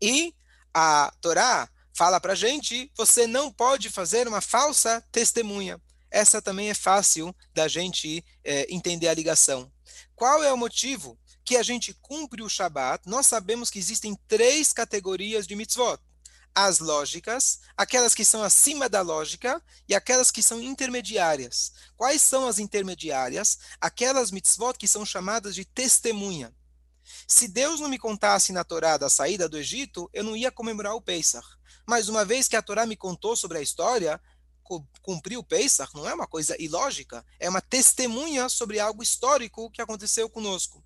E 0.00 0.34
a 0.72 1.12
Torá 1.20 1.68
fala 1.92 2.20
para 2.20 2.34
gente, 2.34 2.90
você 2.96 3.26
não 3.26 3.52
pode 3.52 3.90
fazer 3.90 4.28
uma 4.28 4.40
falsa 4.40 5.04
testemunha. 5.10 5.80
Essa 6.10 6.40
também 6.40 6.70
é 6.70 6.74
fácil 6.74 7.34
da 7.52 7.66
gente 7.68 8.24
é, 8.44 8.72
entender 8.72 9.08
a 9.08 9.14
ligação. 9.14 9.70
Qual 10.14 10.42
é 10.42 10.52
o 10.52 10.56
motivo 10.56 11.18
que 11.44 11.56
a 11.56 11.62
gente 11.62 11.92
cumpre 12.00 12.42
o 12.42 12.48
Shabat? 12.48 13.02
Nós 13.06 13.26
sabemos 13.26 13.68
que 13.68 13.78
existem 13.78 14.16
três 14.26 14.72
categorias 14.72 15.46
de 15.46 15.56
mitzvot 15.56 15.98
as 16.60 16.80
lógicas, 16.80 17.60
aquelas 17.76 18.16
que 18.16 18.24
são 18.24 18.42
acima 18.42 18.88
da 18.88 19.00
lógica 19.00 19.62
e 19.88 19.94
aquelas 19.94 20.32
que 20.32 20.42
são 20.42 20.60
intermediárias. 20.60 21.72
Quais 21.96 22.20
são 22.20 22.48
as 22.48 22.58
intermediárias? 22.58 23.58
Aquelas 23.80 24.32
mitzvot 24.32 24.76
que 24.76 24.88
são 24.88 25.06
chamadas 25.06 25.54
de 25.54 25.64
testemunha. 25.64 26.52
Se 27.28 27.46
Deus 27.46 27.78
não 27.78 27.88
me 27.88 27.96
contasse 27.96 28.52
na 28.52 28.64
Torá 28.64 28.96
da 28.96 29.08
saída 29.08 29.48
do 29.48 29.56
Egito, 29.56 30.10
eu 30.12 30.24
não 30.24 30.36
ia 30.36 30.50
comemorar 30.50 30.96
o 30.96 31.00
Pesach. 31.00 31.46
Mas 31.86 32.08
uma 32.08 32.24
vez 32.24 32.48
que 32.48 32.56
a 32.56 32.62
Torá 32.62 32.84
me 32.86 32.96
contou 32.96 33.36
sobre 33.36 33.58
a 33.58 33.62
história, 33.62 34.20
cumprir 35.00 35.38
o 35.38 35.44
Pesach 35.44 35.94
não 35.94 36.08
é 36.08 36.12
uma 36.12 36.26
coisa 36.26 36.60
ilógica, 36.60 37.24
é 37.38 37.48
uma 37.48 37.60
testemunha 37.60 38.48
sobre 38.48 38.80
algo 38.80 39.00
histórico 39.00 39.70
que 39.70 39.80
aconteceu 39.80 40.28
conosco. 40.28 40.84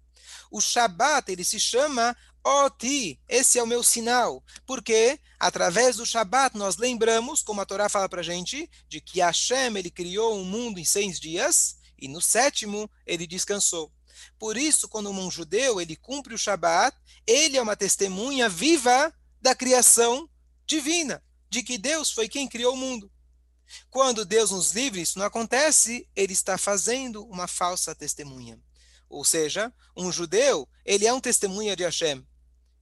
O 0.50 0.60
Shabat, 0.60 1.32
ele 1.32 1.44
se 1.44 1.58
chama 1.58 2.14
Oti, 2.44 3.20
esse 3.28 3.58
é 3.58 3.62
o 3.62 3.66
meu 3.66 3.82
sinal. 3.82 4.42
Porque 4.66 5.18
através 5.38 5.96
do 5.96 6.06
Shabat 6.06 6.56
nós 6.56 6.76
lembramos, 6.76 7.42
como 7.42 7.60
a 7.60 7.66
Torá 7.66 7.88
fala 7.88 8.08
para 8.08 8.22
gente, 8.22 8.68
de 8.88 9.00
que 9.00 9.20
Hashem 9.20 9.76
ele 9.76 9.90
criou 9.90 10.36
um 10.36 10.44
mundo 10.44 10.78
em 10.78 10.84
seis 10.84 11.20
dias 11.20 11.76
e 11.98 12.08
no 12.08 12.20
sétimo 12.20 12.90
ele 13.06 13.26
descansou. 13.26 13.92
Por 14.38 14.56
isso, 14.56 14.88
quando 14.88 15.10
um 15.10 15.30
judeu 15.30 15.80
ele 15.80 15.96
cumpre 15.96 16.34
o 16.34 16.38
Shabat, 16.38 16.96
ele 17.26 17.56
é 17.56 17.62
uma 17.62 17.76
testemunha 17.76 18.48
viva 18.48 19.12
da 19.40 19.54
criação 19.54 20.28
divina, 20.66 21.22
de 21.48 21.62
que 21.62 21.78
Deus 21.78 22.10
foi 22.10 22.28
quem 22.28 22.48
criou 22.48 22.74
o 22.74 22.76
mundo. 22.76 23.10
Quando 23.90 24.24
Deus 24.24 24.50
nos 24.50 24.72
livre, 24.72 25.00
isso 25.00 25.18
não 25.18 25.26
acontece, 25.26 26.08
ele 26.14 26.32
está 26.32 26.58
fazendo 26.58 27.24
uma 27.26 27.46
falsa 27.46 27.94
testemunha. 27.94 28.60
Ou 29.08 29.24
seja, 29.24 29.72
um 29.96 30.10
judeu, 30.10 30.68
ele 30.84 31.06
é 31.06 31.12
um 31.12 31.20
testemunha 31.20 31.76
de 31.76 31.84
Hashem. 31.84 32.26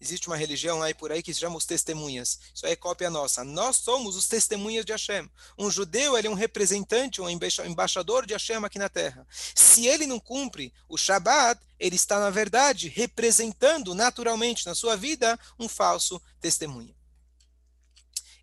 Existe 0.01 0.29
uma 0.29 0.37
religião 0.37 0.83
aí 0.83 0.95
por 0.95 1.13
aí 1.13 1.23
que 1.23 1.35
se 1.35 1.41
chama 1.41 1.57
os 1.57 1.67
testemunhas. 1.67 2.39
Isso 2.55 2.65
aí 2.65 2.73
é 2.73 2.77
cópia 2.77 3.11
nossa. 3.11 3.45
Nós 3.45 3.77
somos 3.77 4.17
os 4.17 4.27
testemunhas 4.27 4.85
de 4.85 4.93
Hashem. 4.93 5.31
Um 5.59 5.71
judeu, 5.71 6.17
ele 6.17 6.27
é 6.27 6.31
um 6.31 6.35
representante, 6.35 7.21
um 7.21 7.29
embaixador 7.29 8.25
de 8.25 8.33
Hashem 8.33 8.65
aqui 8.65 8.79
na 8.79 8.89
terra. 8.89 9.27
Se 9.55 9.87
ele 9.87 10.07
não 10.07 10.19
cumpre 10.19 10.73
o 10.89 10.97
Shabat, 10.97 11.61
ele 11.79 11.97
está, 11.97 12.19
na 12.19 12.31
verdade, 12.31 12.89
representando 12.89 13.95
naturalmente 13.95 14.65
na 14.65 14.75
sua 14.75 14.97
vida 14.97 15.39
um 15.59 15.69
falso 15.69 16.21
testemunha. 16.41 16.95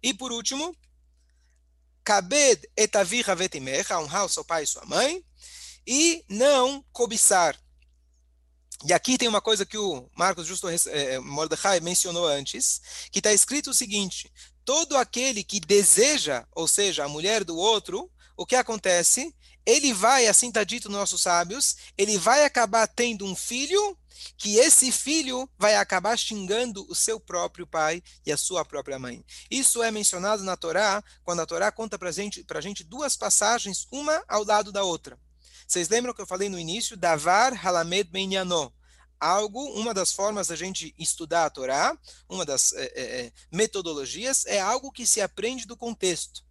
E 0.03 0.13
por 0.13 0.31
último, 0.31 0.75
Kabed 2.03 2.69
etavicha 2.77 3.35
vetimecha, 3.35 3.99
honrar 3.99 4.25
o 4.25 4.29
seu 4.29 4.45
pai 4.45 4.63
e 4.63 4.67
sua 4.67 4.85
mãe, 4.85 5.25
e 5.85 6.23
não 6.29 6.81
cobiçar 6.93 7.59
e 8.85 8.93
aqui 8.93 9.17
tem 9.17 9.27
uma 9.27 9.41
coisa 9.41 9.65
que 9.65 9.77
o 9.77 10.07
Marcos 10.15 10.45
Justo 10.45 10.67
é, 10.69 11.19
Mordecai 11.19 11.79
mencionou 11.79 12.27
antes, 12.27 12.81
que 13.11 13.19
está 13.19 13.33
escrito 13.33 13.71
o 13.71 13.73
seguinte: 13.73 14.31
todo 14.63 14.95
aquele 14.95 15.43
que 15.43 15.59
deseja, 15.59 16.45
ou 16.53 16.67
seja, 16.67 17.03
a 17.03 17.09
mulher 17.09 17.43
do 17.43 17.57
outro, 17.57 18.11
o 18.35 18.45
que 18.45 18.55
acontece? 18.55 19.33
Ele 19.65 19.93
vai, 19.93 20.27
assim 20.27 20.47
está 20.47 20.63
dito 20.63 20.89
nos 20.89 20.99
nossos 20.99 21.21
sábios, 21.21 21.75
ele 21.97 22.17
vai 22.17 22.45
acabar 22.45 22.87
tendo 22.87 23.25
um 23.25 23.35
filho, 23.35 23.97
que 24.37 24.57
esse 24.57 24.91
filho 24.91 25.49
vai 25.57 25.75
acabar 25.75 26.17
xingando 26.17 26.85
o 26.89 26.95
seu 26.95 27.19
próprio 27.19 27.67
pai 27.67 28.01
e 28.25 28.31
a 28.31 28.37
sua 28.37 28.63
própria 28.63 28.99
mãe. 28.99 29.23
Isso 29.49 29.81
é 29.83 29.91
mencionado 29.91 30.43
na 30.43 30.55
Torá, 30.55 31.03
quando 31.23 31.41
a 31.41 31.45
Torá 31.45 31.71
conta 31.71 31.97
para 31.97 32.11
gente, 32.11 32.45
a 32.47 32.61
gente 32.61 32.83
duas 32.83 33.17
passagens, 33.17 33.87
uma 33.91 34.23
ao 34.27 34.43
lado 34.43 34.71
da 34.71 34.83
outra. 34.83 35.19
Vocês 35.67 35.89
lembram 35.89 36.13
que 36.13 36.21
eu 36.21 36.25
falei 36.25 36.47
no 36.47 36.57
início? 36.57 36.95
Davar 36.95 37.53
halamed 37.53 38.09
benyanó. 38.09 38.71
Algo, 39.19 39.61
uma 39.73 39.93
das 39.93 40.13
formas 40.13 40.47
da 40.47 40.55
gente 40.55 40.95
estudar 40.97 41.45
a 41.45 41.49
Torá, 41.49 41.97
uma 42.29 42.45
das 42.45 42.71
é, 42.73 42.85
é, 42.95 43.31
metodologias, 43.51 44.45
é 44.45 44.61
algo 44.61 44.91
que 44.91 45.05
se 45.05 45.19
aprende 45.19 45.65
do 45.65 45.75
contexto. 45.75 46.46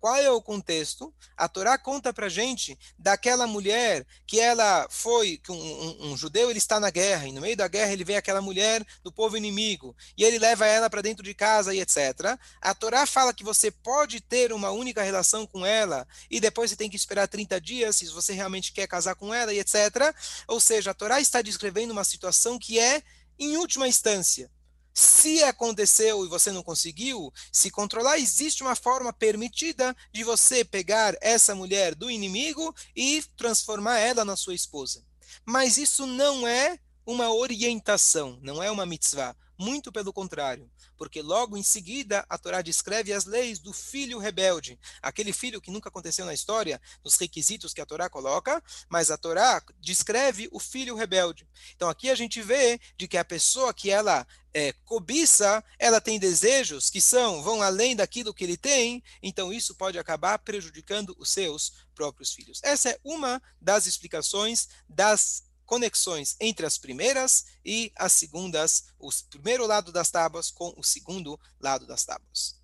Qual 0.00 0.16
é 0.16 0.30
o 0.30 0.40
contexto? 0.40 1.12
A 1.36 1.48
Torá 1.48 1.76
conta 1.76 2.12
para 2.12 2.28
gente 2.28 2.78
daquela 2.98 3.46
mulher 3.46 4.06
que 4.26 4.38
ela 4.38 4.86
foi, 4.88 5.38
que 5.38 5.50
um, 5.50 5.56
um, 5.56 6.10
um, 6.10 6.16
judeu 6.16 6.50
ele 6.50 6.58
está 6.58 6.78
na 6.78 6.90
guerra, 6.90 7.26
e 7.26 7.32
no 7.32 7.40
meio 7.40 7.56
da 7.56 7.66
guerra 7.66 7.92
ele 7.92 8.04
vê 8.04 8.16
aquela 8.16 8.40
mulher 8.40 8.86
do 9.02 9.12
povo 9.12 9.36
inimigo, 9.36 9.96
e 10.16 10.22
ele 10.22 10.38
leva 10.38 10.66
ela 10.66 10.88
para 10.88 11.02
dentro 11.02 11.24
de 11.24 11.34
casa 11.34 11.74
e 11.74 11.80
etc. 11.80 12.38
A 12.60 12.74
Torá 12.74 13.06
fala 13.06 13.34
que 13.34 13.42
você 13.42 13.70
pode 13.70 14.20
ter 14.20 14.52
uma 14.52 14.70
única 14.70 15.02
relação 15.02 15.46
com 15.46 15.66
ela, 15.66 16.06
e 16.30 16.38
depois 16.40 16.70
você 16.70 16.76
tem 16.76 16.88
que 16.88 16.96
esperar 16.96 17.26
30 17.26 17.60
dias 17.60 17.96
se 17.96 18.06
você 18.06 18.32
realmente 18.32 18.72
quer 18.72 18.86
casar 18.86 19.16
com 19.16 19.34
ela 19.34 19.52
e 19.52 19.58
etc. 19.58 20.14
Ou 20.46 20.60
seja, 20.60 20.92
a 20.92 20.94
Torá 20.94 21.20
está 21.20 21.42
descrevendo 21.42 21.92
uma 21.92 22.04
situação 22.04 22.58
que 22.58 22.78
é, 22.78 23.02
em 23.38 23.56
última 23.56 23.88
instância, 23.88 24.50
se 24.98 25.44
aconteceu 25.44 26.24
e 26.24 26.28
você 26.28 26.50
não 26.50 26.60
conseguiu 26.60 27.32
se 27.52 27.70
controlar, 27.70 28.18
existe 28.18 28.64
uma 28.64 28.74
forma 28.74 29.12
permitida 29.12 29.96
de 30.12 30.24
você 30.24 30.64
pegar 30.64 31.16
essa 31.20 31.54
mulher 31.54 31.94
do 31.94 32.10
inimigo 32.10 32.74
e 32.96 33.22
transformar 33.36 34.00
ela 34.00 34.24
na 34.24 34.34
sua 34.34 34.56
esposa. 34.56 35.04
Mas 35.46 35.76
isso 35.76 36.04
não 36.04 36.48
é 36.48 36.80
uma 37.06 37.32
orientação, 37.32 38.40
não 38.42 38.60
é 38.60 38.68
uma 38.72 38.84
mitzvah. 38.84 39.36
Muito 39.58 39.90
pelo 39.90 40.12
contrário, 40.12 40.70
porque 40.96 41.20
logo 41.20 41.56
em 41.56 41.64
seguida 41.64 42.24
a 42.28 42.38
Torá 42.38 42.62
descreve 42.62 43.12
as 43.12 43.24
leis 43.24 43.58
do 43.58 43.72
filho 43.72 44.20
rebelde, 44.20 44.78
aquele 45.02 45.32
filho 45.32 45.60
que 45.60 45.70
nunca 45.70 45.88
aconteceu 45.88 46.24
na 46.24 46.32
história, 46.32 46.80
nos 47.04 47.16
requisitos 47.16 47.74
que 47.74 47.80
a 47.80 47.86
Torá 47.86 48.08
coloca, 48.08 48.62
mas 48.88 49.10
a 49.10 49.16
Torá 49.16 49.60
descreve 49.80 50.48
o 50.52 50.60
filho 50.60 50.94
rebelde. 50.94 51.44
Então 51.74 51.88
aqui 51.88 52.08
a 52.08 52.14
gente 52.14 52.40
vê 52.40 52.80
de 52.96 53.08
que 53.08 53.16
a 53.16 53.24
pessoa 53.24 53.74
que 53.74 53.90
ela 53.90 54.24
é, 54.54 54.72
cobiça, 54.84 55.62
ela 55.76 56.00
tem 56.00 56.20
desejos 56.20 56.88
que 56.88 57.00
são 57.00 57.42
vão 57.42 57.60
além 57.60 57.96
daquilo 57.96 58.32
que 58.32 58.44
ele 58.44 58.56
tem, 58.56 59.02
então 59.20 59.52
isso 59.52 59.74
pode 59.74 59.98
acabar 59.98 60.38
prejudicando 60.38 61.16
os 61.18 61.30
seus 61.30 61.84
próprios 61.96 62.32
filhos. 62.32 62.60
Essa 62.62 62.90
é 62.90 63.00
uma 63.02 63.42
das 63.60 63.86
explicações 63.86 64.68
das 64.88 65.47
conexões 65.68 66.34
entre 66.40 66.64
as 66.64 66.78
primeiras 66.78 67.44
e 67.62 67.92
as 67.94 68.14
segundas, 68.14 68.84
o 68.98 69.10
primeiro 69.28 69.66
lado 69.66 69.92
das 69.92 70.10
tábuas 70.10 70.50
com 70.50 70.72
o 70.78 70.82
segundo 70.82 71.38
lado 71.60 71.86
das 71.86 72.04
tábuas. 72.04 72.56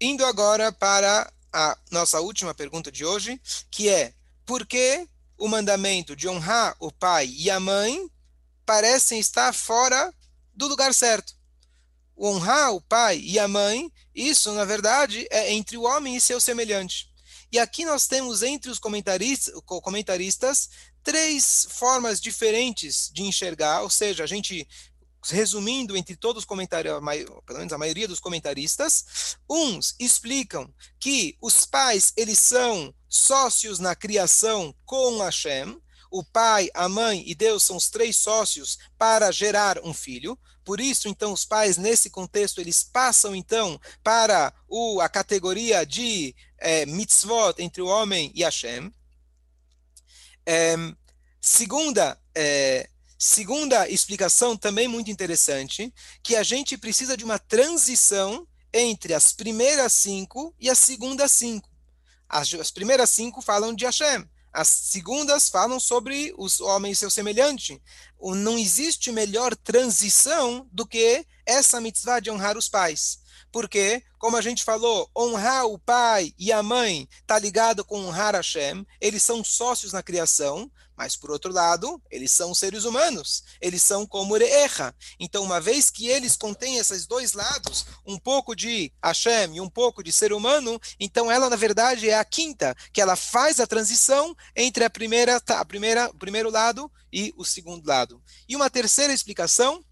Indo 0.00 0.24
agora 0.24 0.72
para 0.72 1.30
a 1.52 1.78
nossa 1.90 2.20
última 2.20 2.54
pergunta 2.54 2.90
de 2.90 3.04
hoje, 3.04 3.38
que 3.70 3.90
é: 3.90 4.14
por 4.46 4.66
que 4.66 5.06
o 5.36 5.46
mandamento 5.46 6.16
de 6.16 6.26
honrar 6.26 6.74
o 6.80 6.90
pai 6.90 7.26
e 7.26 7.50
a 7.50 7.60
mãe 7.60 8.10
parecem 8.64 9.20
estar 9.20 9.52
fora 9.52 10.12
do 10.54 10.66
lugar 10.66 10.94
certo? 10.94 11.34
Honrar 12.18 12.72
o 12.72 12.80
pai 12.80 13.18
e 13.18 13.38
a 13.38 13.46
mãe, 13.46 13.92
isso 14.14 14.52
na 14.52 14.64
verdade 14.64 15.28
é 15.30 15.52
entre 15.52 15.76
o 15.76 15.82
homem 15.82 16.16
e 16.16 16.20
seu 16.20 16.40
semelhante. 16.40 17.08
E 17.52 17.58
aqui 17.58 17.84
nós 17.84 18.06
temos 18.06 18.42
entre 18.42 18.70
os 18.70 18.78
comentaristas, 18.78 19.54
comentaristas 19.64 20.68
três 21.08 21.66
formas 21.70 22.20
diferentes 22.20 23.10
de 23.10 23.22
enxergar, 23.22 23.80
ou 23.80 23.88
seja, 23.88 24.24
a 24.24 24.26
gente 24.26 24.68
resumindo 25.24 25.96
entre 25.96 26.14
todos 26.14 26.42
os 26.42 26.44
comentários, 26.44 26.92
pelo 27.46 27.58
menos 27.58 27.72
a 27.72 27.78
maioria 27.78 28.06
dos 28.06 28.20
comentaristas, 28.20 29.38
uns 29.48 29.94
explicam 29.98 30.70
que 31.00 31.34
os 31.40 31.64
pais 31.64 32.12
eles 32.14 32.38
são 32.38 32.94
sócios 33.08 33.78
na 33.78 33.96
criação 33.96 34.74
com 34.84 35.22
Hashem, 35.22 35.80
o 36.10 36.22
pai, 36.22 36.68
a 36.74 36.90
mãe 36.90 37.24
e 37.26 37.34
Deus 37.34 37.62
são 37.62 37.76
os 37.78 37.88
três 37.88 38.14
sócios 38.18 38.76
para 38.98 39.32
gerar 39.32 39.78
um 39.82 39.94
filho. 39.94 40.38
Por 40.62 40.78
isso, 40.78 41.08
então, 41.08 41.32
os 41.32 41.46
pais, 41.46 41.78
nesse 41.78 42.10
contexto, 42.10 42.60
eles 42.60 42.82
passam, 42.82 43.34
então, 43.34 43.80
para 44.04 44.52
o, 44.68 45.00
a 45.00 45.08
categoria 45.08 45.86
de 45.86 46.36
é, 46.58 46.84
mitzvot 46.84 47.54
entre 47.60 47.80
o 47.80 47.86
homem 47.86 48.30
e 48.34 48.42
Hashem. 48.42 48.92
É, 50.50 50.74
segunda, 51.42 52.18
é, 52.34 52.88
segunda 53.18 53.86
explicação, 53.86 54.56
também 54.56 54.88
muito 54.88 55.10
interessante, 55.10 55.92
que 56.22 56.34
a 56.34 56.42
gente 56.42 56.78
precisa 56.78 57.18
de 57.18 57.22
uma 57.22 57.38
transição 57.38 58.48
entre 58.72 59.12
as 59.12 59.30
primeiras 59.34 59.92
cinco 59.92 60.54
e 60.58 60.70
as 60.70 60.78
segundas 60.78 61.32
cinco. 61.32 61.68
As, 62.26 62.54
as 62.54 62.70
primeiras 62.70 63.10
cinco 63.10 63.42
falam 63.42 63.74
de 63.74 63.84
Hashem. 63.84 64.26
As 64.50 64.68
segundas 64.68 65.50
falam 65.50 65.78
sobre 65.78 66.32
os 66.38 66.62
homens 66.62 66.96
e 66.96 67.00
seu 67.00 67.10
semelhante. 67.10 67.78
Não 68.18 68.58
existe 68.58 69.12
melhor 69.12 69.54
transição 69.54 70.66
do 70.72 70.86
que 70.86 71.26
essa 71.44 71.78
mitzvah 71.78 72.20
de 72.20 72.30
honrar 72.30 72.56
os 72.56 72.70
pais. 72.70 73.18
Porque, 73.50 74.02
como 74.18 74.36
a 74.36 74.42
gente 74.42 74.64
falou, 74.64 75.10
honrar 75.16 75.66
o 75.66 75.78
pai 75.78 76.34
e 76.38 76.52
a 76.52 76.62
mãe 76.62 77.08
está 77.20 77.38
ligado 77.38 77.84
com 77.84 78.06
honrar 78.06 78.34
Hashem, 78.34 78.86
eles 79.00 79.22
são 79.22 79.42
sócios 79.42 79.92
na 79.92 80.02
criação, 80.02 80.70
mas 80.98 81.14
por 81.14 81.30
outro 81.30 81.52
lado, 81.52 82.02
eles 82.10 82.32
são 82.32 82.52
seres 82.52 82.84
humanos, 82.84 83.44
eles 83.60 83.80
são 83.82 84.04
como 84.04 84.36
Re'echa. 84.36 84.92
Então, 85.20 85.44
uma 85.44 85.60
vez 85.60 85.90
que 85.90 86.08
eles 86.08 86.36
contêm 86.36 86.76
esses 86.76 87.06
dois 87.06 87.34
lados, 87.34 87.86
um 88.04 88.18
pouco 88.18 88.56
de 88.56 88.92
Hashem 89.00 89.54
e 89.54 89.60
um 89.60 89.70
pouco 89.70 90.02
de 90.02 90.12
ser 90.12 90.32
humano, 90.32 90.80
então 90.98 91.30
ela, 91.30 91.48
na 91.48 91.54
verdade, 91.54 92.10
é 92.10 92.18
a 92.18 92.24
quinta, 92.24 92.74
que 92.92 93.00
ela 93.00 93.14
faz 93.14 93.60
a 93.60 93.66
transição 93.66 94.34
entre 94.56 94.82
a 94.82 94.90
primeira, 94.90 95.40
a 95.48 95.64
primeira, 95.64 96.10
o 96.10 96.14
primeiro 96.14 96.50
lado 96.50 96.90
e 97.12 97.32
o 97.36 97.44
segundo 97.44 97.86
lado. 97.86 98.20
E 98.48 98.56
uma 98.56 98.68
terceira 98.68 99.12
explicação, 99.12 99.84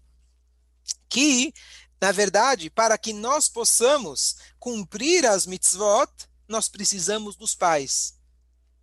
que 1.09 1.53
na 1.99 2.11
verdade, 2.11 2.69
para 2.69 2.97
que 2.97 3.11
nós 3.11 3.49
possamos 3.49 4.37
cumprir 4.59 5.25
as 5.25 5.45
mitzvot, 5.45 6.11
nós 6.47 6.69
precisamos 6.69 7.35
dos 7.35 7.55
pais. 7.55 8.17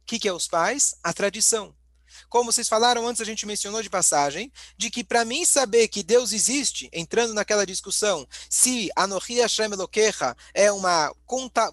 O 0.02 0.06
que, 0.06 0.18
que 0.18 0.28
é 0.28 0.32
os 0.32 0.48
pais? 0.48 0.94
A 1.02 1.12
tradição. 1.12 1.74
Como 2.34 2.50
vocês 2.50 2.68
falaram 2.68 3.06
antes, 3.06 3.22
a 3.22 3.24
gente 3.24 3.46
mencionou 3.46 3.80
de 3.80 3.88
passagem, 3.88 4.50
de 4.76 4.90
que 4.90 5.04
para 5.04 5.24
mim 5.24 5.44
saber 5.44 5.86
que 5.86 6.02
Deus 6.02 6.32
existe, 6.32 6.90
entrando 6.92 7.32
naquela 7.32 7.64
discussão, 7.64 8.26
se 8.50 8.90
Anohi 8.96 9.38
Hashem 9.38 9.72
Elokecha 9.72 10.36
é 10.52 10.72
uma 10.72 11.14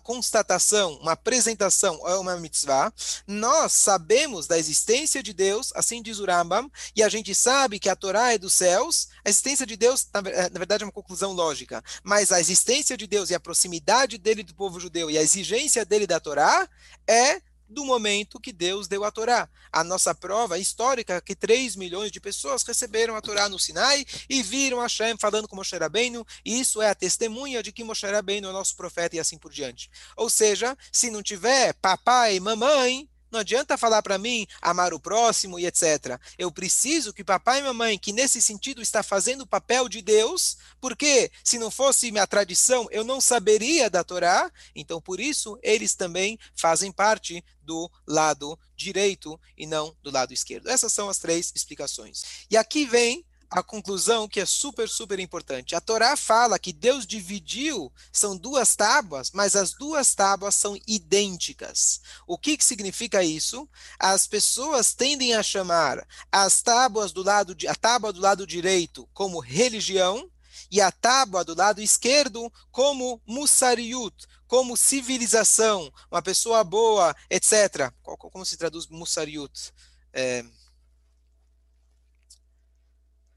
constatação, 0.04 1.00
uma 1.02 1.14
apresentação 1.14 2.08
é 2.08 2.16
uma 2.16 2.38
mitzvah, 2.38 2.94
nós 3.26 3.74
sabemos 3.74 4.46
da 4.46 4.56
existência 4.56 5.24
de 5.24 5.34
Deus, 5.34 5.72
assim 5.74 6.00
diz 6.00 6.20
o 6.20 6.26
Rambam, 6.26 6.70
e 6.96 7.02
a 7.02 7.10
gente 7.10 7.34
sabe 7.34 7.80
que 7.80 7.90
a 7.90 7.96
Torá 7.96 8.32
é 8.32 8.38
dos 8.38 8.54
céus, 8.54 9.08
a 9.26 9.32
existência 9.32 9.66
de 9.66 9.76
Deus, 9.76 10.08
na 10.14 10.22
verdade, 10.22 10.84
é 10.84 10.86
uma 10.86 10.92
conclusão 10.92 11.32
lógica, 11.32 11.84
mas 12.04 12.32
a 12.32 12.40
existência 12.40 12.96
de 12.96 13.08
Deus 13.08 13.32
e 13.32 13.34
a 13.34 13.40
proximidade 13.40 14.20
dele 14.20 14.44
do 14.44 14.54
povo 14.54 14.80
judeu 14.80 15.10
e 15.10 15.18
a 15.18 15.24
exigência 15.24 15.84
dele 15.84 16.06
da 16.06 16.20
Torá 16.20 16.70
é 17.08 17.42
do 17.72 17.86
momento 17.86 18.40
que 18.40 18.52
Deus 18.52 18.88
deu 18.88 19.04
a 19.04 19.12
Torá. 19.12 19.50
A 19.72 19.84
nossa 19.84 20.14
prova 20.14 20.60
histórica 20.60 21.16
é 21.16 21.22
que 21.22 21.36
3 21.36 21.76
milhões 21.76 22.12
de 22.12 22.20
pessoas 22.20 22.64
receberam 22.64 23.16
a 23.16 23.22
Torá 23.22 23.48
no 23.48 23.58
Sinai 23.58 24.06
e 24.30 24.44
viram 24.44 24.80
Hashem 24.80 25.16
falando 25.18 25.48
com 25.48 25.56
Moshe 25.56 25.78
Rabbeinu, 25.78 26.26
e 26.46 26.60
isso 26.60 26.82
é 26.82 26.90
a 26.90 26.96
testemunha 26.96 27.64
de 27.64 27.72
que 27.72 27.84
Moshe 27.84 28.06
Rabbeinu 28.06 28.50
é 28.50 28.52
nosso 28.52 28.76
profeta 28.76 29.16
e 29.16 29.20
assim 29.20 29.38
por 29.38 29.52
diante. 29.52 29.90
Ou 30.16 30.30
seja, 30.30 30.78
se 30.92 31.10
não 31.10 31.24
tiver 31.24 31.74
papai 31.76 32.36
e 32.36 32.40
mamãe, 32.40 33.10
não 33.32 33.40
adianta 33.40 33.78
falar 33.78 34.02
para 34.02 34.18
mim 34.18 34.46
amar 34.62 34.94
o 34.94 35.00
próximo 35.00 35.58
e 35.58 35.66
etc. 35.66 36.20
Eu 36.38 36.52
preciso 36.52 37.14
que 37.14 37.24
papai 37.24 37.60
e 37.60 37.64
mamãe, 37.64 37.98
que 37.98 38.12
nesse 38.12 38.42
sentido 38.42 38.82
está 38.82 39.02
fazendo 39.02 39.42
o 39.42 39.48
papel 39.48 39.88
de 39.88 40.02
Deus, 40.02 40.58
porque 40.80 41.32
se 41.44 41.58
não 41.58 41.72
fosse 41.72 42.12
minha 42.12 42.28
tradição, 42.28 42.88
eu 42.92 43.04
não 43.04 43.22
saberia 43.22 43.90
da 43.90 44.04
Torá. 44.04 44.52
Então, 44.76 45.02
por 45.02 45.20
isso, 45.20 45.58
eles 45.64 45.96
também 45.96 46.38
fazem 46.56 46.92
parte 46.92 47.44
do 47.62 47.90
lado 48.06 48.60
direito 48.76 49.40
e 49.58 49.66
não 49.66 49.96
do 50.02 50.12
lado 50.12 50.34
esquerdo. 50.34 50.70
Essas 50.70 50.92
são 50.92 51.10
as 51.10 51.18
três 51.18 51.52
explicações. 51.56 52.46
E 52.50 52.58
aqui 52.58 52.86
vem 52.86 53.26
a 53.52 53.62
conclusão 53.62 54.30
que 54.30 54.40
é 54.40 54.46
super, 54.46 54.88
super 54.88 55.20
importante. 55.20 55.76
A 55.76 55.82
Torá 55.82 56.16
fala 56.16 56.58
que 56.58 56.72
Deus 56.72 57.06
dividiu, 57.06 57.92
são 58.12 58.38
duas 58.38 58.78
tábuas, 58.78 59.30
mas 59.32 59.58
as 59.58 59.74
duas 59.74 60.16
tábuas 60.16 60.56
são 60.56 60.80
idênticas. 60.88 62.00
O 62.26 62.38
que, 62.38 62.56
que 62.56 62.64
significa 62.64 63.22
isso? 63.22 63.68
As 64.00 64.26
pessoas 64.26 64.94
tendem 64.94 65.36
a 65.36 65.44
chamar 65.44 66.08
as 66.32 66.62
tábuas 66.62 67.12
do 67.12 67.22
lado, 67.22 67.54
a 67.68 67.76
tábua 67.76 68.14
do 68.14 68.22
lado 68.22 68.48
direito 68.48 69.08
como 69.14 69.40
religião 69.40 70.32
e 70.72 70.80
a 70.80 70.90
tábua 70.90 71.44
do 71.44 71.54
lado 71.54 71.82
esquerdo 71.82 72.52
como 72.72 73.22
musariut, 73.28 74.16
como 74.48 74.78
civilização, 74.78 75.92
uma 76.10 76.22
pessoa 76.22 76.64
boa, 76.64 77.14
etc. 77.30 77.92
Como 78.02 78.46
se 78.46 78.56
traduz 78.56 78.88
musariut? 78.88 79.74
É, 80.14 80.46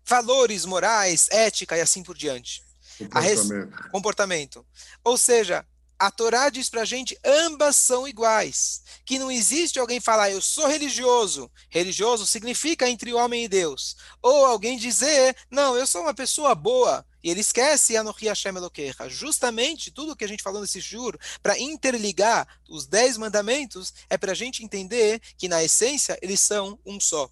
valores 0.07 0.65
morais, 0.65 1.29
ética 1.31 1.77
e 1.77 1.81
assim 1.81 2.03
por 2.03 2.17
diante. 2.17 2.63
Comportamento. 2.99 3.53
Res... 3.53 3.91
Comportamento. 3.91 4.67
Ou 5.03 5.17
seja, 5.17 5.67
a 5.99 6.11
Torá 6.11 6.51
diz 6.51 6.69
para 6.69 6.83
a 6.83 6.85
gente, 6.85 7.19
ambas 7.25 7.77
são 7.77 8.07
iguais. 8.07 8.83
Que 9.05 9.19
não 9.19 9.31
existe 9.31 9.79
alguém 9.79 10.01
falar, 10.01 10.31
eu 10.31 10.41
sou 10.41 10.67
religioso. 10.67 11.51
Religioso 11.71 12.27
significa 12.27 12.89
entre 12.89 13.15
homem 13.15 13.45
e 13.45 13.49
Deus. 13.49 13.97
Ou 14.21 14.45
alguém 14.45 14.77
dizer, 14.77 15.37
não, 15.51 15.77
eu 15.77 15.87
sou 15.87 16.03
uma 16.03 16.15
pessoa 16.15 16.55
boa. 16.55 17.07
E 17.23 17.31
ele 17.31 17.41
esquece 17.41 17.97
Anohi 17.97 18.27
Hashem 18.27 18.55
Elokecha. 18.55 19.09
Justamente 19.09 19.91
tudo 19.91 20.17
que 20.17 20.25
a 20.25 20.29
gente 20.29 20.43
falou 20.43 20.61
nesse 20.61 20.81
juro, 20.81 21.19
para 21.43 21.59
interligar 21.59 22.47
os 22.69 22.87
dez 22.87 23.17
mandamentos, 23.17 23.95
é 24.11 24.19
para 24.19 24.33
a 24.33 24.35
gente 24.35 24.63
entender 24.63 25.21
que 25.39 25.49
na 25.49 25.63
essência 25.63 26.19
eles 26.21 26.41
são 26.41 26.79
um 26.85 27.01
só. 27.01 27.31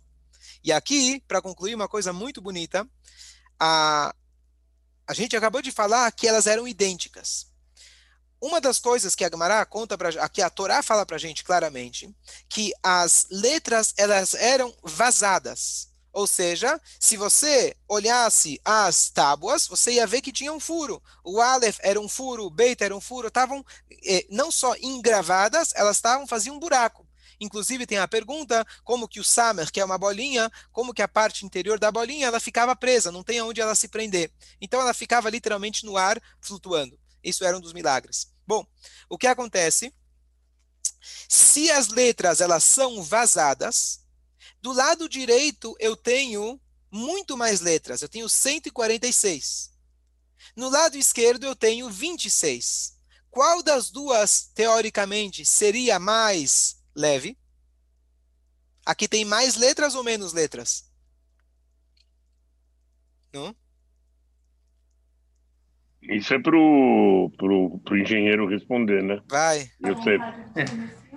E 0.64 0.72
aqui, 0.72 1.22
para 1.26 1.42
concluir, 1.42 1.74
uma 1.74 1.88
coisa 1.88 2.12
muito 2.12 2.40
bonita, 2.40 2.88
a, 3.58 4.14
a 5.06 5.14
gente 5.14 5.36
acabou 5.36 5.60
de 5.60 5.72
falar 5.72 6.10
que 6.12 6.28
elas 6.28 6.46
eram 6.46 6.66
idênticas. 6.68 7.50
Uma 8.40 8.60
das 8.60 8.78
coisas 8.78 9.14
que 9.14 9.24
a 9.24 9.28
Gemara 9.28 9.64
conta 9.64 9.96
para 9.96 10.28
que 10.28 10.42
a 10.42 10.50
Torá 10.50 10.82
fala 10.82 11.06
para 11.06 11.16
a 11.16 11.18
gente 11.18 11.44
claramente, 11.44 12.12
que 12.48 12.72
as 12.82 13.26
letras 13.30 13.94
elas 13.96 14.34
eram 14.34 14.74
vazadas. 14.82 15.92
Ou 16.12 16.26
seja, 16.26 16.78
se 17.00 17.16
você 17.16 17.74
olhasse 17.88 18.60
as 18.64 19.08
tábuas, 19.08 19.66
você 19.66 19.92
ia 19.92 20.06
ver 20.06 20.20
que 20.20 20.32
tinha 20.32 20.52
um 20.52 20.60
furo. 20.60 21.02
O 21.24 21.40
Aleph 21.40 21.78
era 21.80 21.98
um 21.98 22.08
furo, 22.08 22.44
o 22.44 22.50
Beit 22.50 22.82
era 22.84 22.94
um 22.94 23.00
furo, 23.00 23.28
estavam 23.28 23.64
eh, 24.04 24.26
não 24.28 24.50
só 24.50 24.74
engravadas, 24.76 25.72
elas 25.74 25.96
estavam 25.96 26.26
faziam 26.26 26.56
um 26.56 26.58
buraco. 26.58 27.06
Inclusive 27.42 27.88
tem 27.88 27.98
a 27.98 28.06
pergunta 28.06 28.64
como 28.84 29.08
que 29.08 29.18
o 29.18 29.24
Samer, 29.24 29.72
que 29.72 29.80
é 29.80 29.84
uma 29.84 29.98
bolinha, 29.98 30.48
como 30.70 30.94
que 30.94 31.02
a 31.02 31.08
parte 31.08 31.44
interior 31.44 31.76
da 31.76 31.90
bolinha 31.90 32.28
ela 32.28 32.38
ficava 32.38 32.76
presa, 32.76 33.10
não 33.10 33.24
tem 33.24 33.42
onde 33.42 33.60
ela 33.60 33.74
se 33.74 33.88
prender. 33.88 34.30
Então 34.60 34.80
ela 34.80 34.94
ficava 34.94 35.28
literalmente 35.28 35.84
no 35.84 35.96
ar 35.96 36.22
flutuando. 36.40 36.96
Isso 37.22 37.44
era 37.44 37.56
um 37.56 37.60
dos 37.60 37.72
milagres. 37.72 38.32
Bom, 38.46 38.64
o 39.08 39.18
que 39.18 39.26
acontece? 39.26 39.92
Se 41.28 41.68
as 41.68 41.88
letras 41.88 42.40
elas 42.40 42.62
são 42.62 43.02
vazadas, 43.02 44.04
do 44.60 44.70
lado 44.70 45.08
direito 45.08 45.74
eu 45.80 45.96
tenho 45.96 46.60
muito 46.92 47.36
mais 47.36 47.60
letras, 47.60 48.02
eu 48.02 48.08
tenho 48.08 48.28
146. 48.28 49.72
No 50.54 50.68
lado 50.68 50.96
esquerdo 50.96 51.44
eu 51.44 51.56
tenho 51.56 51.90
26. 51.90 52.96
Qual 53.30 53.64
das 53.64 53.90
duas, 53.90 54.50
teoricamente, 54.54 55.44
seria 55.44 55.98
mais 55.98 56.81
leve. 56.94 57.36
Aqui 58.84 59.06
tem 59.06 59.24
mais 59.24 59.56
letras 59.56 59.94
ou 59.94 60.02
menos 60.02 60.32
letras? 60.32 60.90
Não? 63.32 63.54
Isso 66.02 66.34
é 66.34 66.38
pro, 66.40 67.30
pro, 67.38 67.78
pro 67.78 67.96
engenheiro 67.96 68.48
responder, 68.48 69.02
né? 69.02 69.22
Vai. 69.28 69.70
Eu 69.80 70.02
sei. 70.02 70.18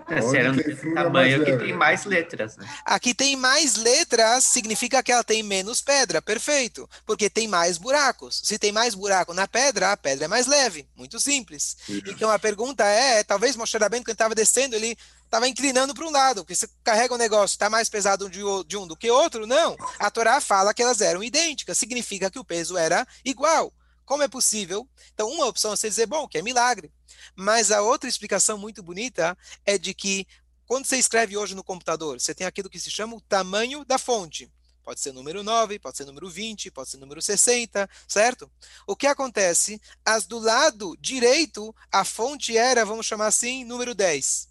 É, 0.08 0.22
se 0.22 0.38
era 0.38 0.52
desse 0.52 0.94
tamanho, 0.94 1.42
aqui 1.42 1.58
tem 1.58 1.74
mais 1.74 2.06
letras. 2.06 2.58
Né? 2.58 2.68
Aqui 2.86 3.14
tem 3.14 3.36
mais 3.36 3.76
letras, 3.76 4.44
significa 4.44 5.02
que 5.02 5.12
ela 5.12 5.24
tem 5.24 5.42
menos 5.42 5.82
pedra, 5.82 6.22
perfeito. 6.22 6.88
Porque 7.06 7.30
tem 7.30 7.48
mais 7.48 7.78
buracos. 7.78 8.42
Se 8.44 8.60
tem 8.60 8.72
mais 8.72 8.94
buraco 8.94 9.34
na 9.34 9.48
pedra, 9.48 9.92
a 9.92 9.98
pedra 9.98 10.26
é 10.26 10.28
mais 10.28 10.46
leve. 10.46 10.88
Muito 10.96 11.20
simples. 11.20 11.78
Isso. 11.90 12.04
Então 12.08 12.30
a 12.30 12.38
pergunta 12.38 12.84
é, 12.86 13.24
talvez 13.24 13.56
Moshe 13.56 13.78
Rabbeinu, 13.78 14.06
quando 14.06 14.14
estava 14.14 14.36
descendo, 14.36 14.76
ele 14.76 14.98
estava 15.24 15.48
inclinando 15.48 15.94
para 15.94 16.06
um 16.06 16.12
lado, 16.12 16.44
porque 16.44 16.56
você 16.56 16.70
carrega 16.84 17.14
um 17.14 17.18
negócio, 17.18 17.56
está 17.56 17.70
mais 17.70 17.90
pesado 17.90 18.30
de, 18.30 18.42
de 18.68 18.78
um 18.78 18.88
do 18.88 18.96
que 18.96 19.10
outro, 19.10 19.48
não. 19.48 19.76
A 20.00 20.10
Torá 20.10 20.40
fala 20.40 20.74
que 20.74 20.84
elas 20.84 21.02
eram 21.02 21.24
idênticas, 21.24 21.78
significa 21.78 22.30
que 22.30 22.40
o 22.40 22.46
peso 22.46 22.78
era 22.78 23.06
igual. 23.24 23.74
Como 24.06 24.22
é 24.22 24.28
possível? 24.28 24.88
Então, 25.14 25.30
uma 25.30 25.48
opção 25.48 25.74
é 25.74 25.76
você 25.76 25.90
dizer, 25.90 26.06
bom, 26.06 26.28
que 26.28 26.38
é 26.38 26.42
milagre. 26.42 26.92
Mas 27.36 27.72
a 27.72 27.82
outra 27.82 28.10
explicação 28.10 28.58
muito 28.58 28.82
bonita 28.84 29.38
é 29.66 29.78
de 29.78 29.94
que 29.94 30.28
quando 30.66 30.86
você 30.86 30.98
escreve 30.98 31.38
hoje 31.38 31.54
no 31.54 31.64
computador, 31.64 32.20
você 32.20 32.34
tem 32.34 32.48
aquilo 32.48 32.70
que 32.70 32.80
se 32.80 32.90
chama 32.90 33.16
o 33.16 33.22
tamanho 33.22 33.86
da 33.86 33.98
fonte. 33.98 34.52
Pode 34.84 35.00
ser 35.00 35.12
número 35.12 35.44
9, 35.44 35.80
pode 35.80 35.98
ser 35.98 36.06
número 36.06 36.30
20, 36.30 36.70
pode 36.70 36.90
ser 36.90 36.98
número 36.98 37.22
60, 37.22 37.90
certo? 38.08 38.52
O 38.86 38.96
que 38.96 39.08
acontece? 39.08 39.82
As 40.06 40.28
do 40.28 40.38
lado 40.38 40.96
direito, 41.00 41.76
a 41.92 42.06
fonte 42.06 42.56
era, 42.56 42.86
vamos 42.86 43.06
chamar 43.06 43.28
assim, 43.28 43.64
número 43.64 43.96
10. 43.96 44.48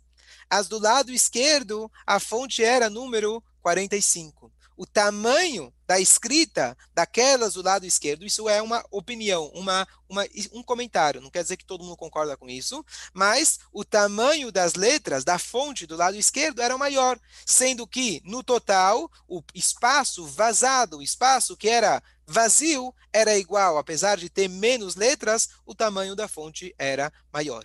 As 0.50 0.66
do 0.68 0.78
lado 0.78 1.12
esquerdo, 1.12 1.90
a 2.04 2.18
fonte 2.18 2.64
era 2.64 2.90
número 2.90 3.42
45. 3.62 4.52
O 4.76 4.86
tamanho 4.86 5.72
da 5.86 6.00
escrita 6.00 6.76
daquelas 6.94 7.54
do 7.54 7.62
lado 7.62 7.84
esquerdo, 7.84 8.24
isso 8.24 8.48
é 8.48 8.60
uma 8.62 8.84
opinião, 8.90 9.50
uma, 9.54 9.86
uma, 10.08 10.24
um 10.52 10.62
comentário, 10.62 11.20
não 11.20 11.30
quer 11.30 11.42
dizer 11.42 11.56
que 11.56 11.64
todo 11.64 11.84
mundo 11.84 11.96
concorda 11.96 12.36
com 12.36 12.48
isso, 12.48 12.84
mas 13.12 13.58
o 13.72 13.84
tamanho 13.84 14.50
das 14.50 14.74
letras 14.74 15.24
da 15.24 15.38
fonte 15.38 15.86
do 15.86 15.96
lado 15.96 16.16
esquerdo 16.16 16.62
era 16.62 16.78
maior, 16.78 17.18
sendo 17.46 17.86
que, 17.86 18.22
no 18.24 18.42
total, 18.42 19.10
o 19.28 19.42
espaço 19.54 20.26
vazado, 20.26 20.98
o 20.98 21.02
espaço 21.02 21.56
que 21.56 21.68
era 21.68 22.02
vazio, 22.26 22.94
era 23.12 23.36
igual, 23.36 23.76
apesar 23.76 24.16
de 24.16 24.30
ter 24.30 24.48
menos 24.48 24.96
letras, 24.96 25.50
o 25.66 25.74
tamanho 25.74 26.16
da 26.16 26.26
fonte 26.26 26.74
era 26.78 27.12
maior. 27.32 27.64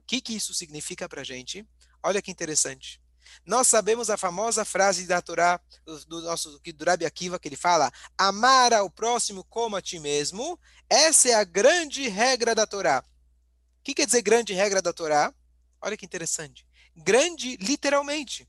O 0.00 0.06
que, 0.06 0.20
que 0.20 0.34
isso 0.36 0.52
significa 0.52 1.08
para 1.08 1.20
a 1.20 1.24
gente? 1.24 1.66
Olha 2.02 2.20
que 2.20 2.30
interessante. 2.30 3.00
Nós 3.44 3.68
sabemos 3.68 4.10
a 4.10 4.16
famosa 4.16 4.64
frase 4.64 5.06
da 5.06 5.20
Torá, 5.20 5.60
do 6.06 6.22
nosso 6.22 6.58
do 6.58 6.84
Rabi 6.84 7.06
Akiva, 7.06 7.38
que 7.38 7.48
ele 7.48 7.56
fala: 7.56 7.92
amar 8.16 8.72
ao 8.72 8.90
próximo 8.90 9.44
como 9.44 9.76
a 9.76 9.82
ti 9.82 9.98
mesmo. 9.98 10.58
Essa 10.88 11.30
é 11.30 11.34
a 11.34 11.44
grande 11.44 12.08
regra 12.08 12.54
da 12.54 12.66
Torá. 12.66 13.04
O 13.80 13.82
que 13.84 13.94
quer 13.94 14.06
dizer 14.06 14.22
grande 14.22 14.52
regra 14.52 14.80
da 14.80 14.92
Torá? 14.92 15.32
Olha 15.80 15.96
que 15.96 16.04
interessante. 16.04 16.66
Grande, 16.96 17.56
literalmente. 17.56 18.48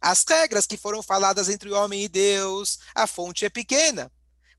As 0.00 0.24
regras 0.28 0.66
que 0.66 0.76
foram 0.76 1.02
faladas 1.02 1.48
entre 1.48 1.70
o 1.70 1.74
homem 1.74 2.04
e 2.04 2.08
Deus, 2.08 2.78
a 2.94 3.06
fonte 3.06 3.44
é 3.44 3.50
pequena. 3.50 4.10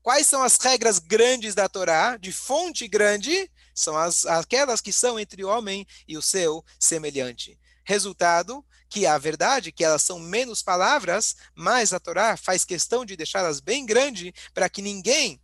Quais 0.02 0.26
são 0.26 0.42
as 0.42 0.58
regras 0.58 0.98
grandes 0.98 1.54
da 1.54 1.68
Torá, 1.68 2.16
de 2.16 2.32
fonte 2.32 2.88
grande? 2.88 3.48
São 3.72 3.96
as, 3.96 4.26
aquelas 4.26 4.80
que 4.80 4.92
são 4.92 5.18
entre 5.18 5.44
o 5.44 5.48
homem 5.48 5.86
e 6.08 6.18
o 6.18 6.22
seu 6.22 6.64
semelhante. 6.78 7.58
Resultado, 7.84 8.64
que 8.92 9.06
a 9.06 9.16
verdade 9.16 9.72
que 9.72 9.82
elas 9.82 10.02
são 10.02 10.18
menos 10.18 10.62
palavras, 10.62 11.34
mas 11.54 11.94
a 11.94 11.98
Torá 11.98 12.36
faz 12.36 12.62
questão 12.62 13.06
de 13.06 13.16
deixá-las 13.16 13.58
bem 13.58 13.86
grande 13.86 14.34
para 14.52 14.68
que 14.68 14.82
ninguém 14.82 15.40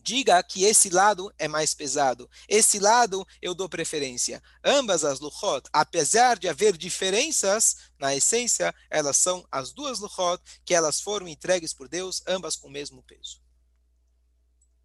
diga 0.00 0.40
que 0.44 0.62
esse 0.62 0.88
lado 0.88 1.34
é 1.40 1.48
mais 1.48 1.74
pesado. 1.74 2.30
Esse 2.48 2.78
lado 2.78 3.26
eu 3.40 3.52
dou 3.52 3.68
preferência. 3.68 4.40
Ambas 4.64 5.04
as 5.04 5.18
luchot, 5.18 5.68
apesar 5.72 6.38
de 6.38 6.48
haver 6.48 6.76
diferenças, 6.76 7.78
na 7.98 8.14
essência, 8.14 8.72
elas 8.88 9.16
são 9.16 9.44
as 9.50 9.72
duas 9.72 9.98
luchot 9.98 10.40
que 10.64 10.72
elas 10.72 11.00
foram 11.00 11.26
entregues 11.26 11.74
por 11.74 11.88
Deus, 11.88 12.22
ambas 12.28 12.54
com 12.54 12.68
o 12.68 12.72
mesmo 12.72 13.02
peso. 13.02 13.41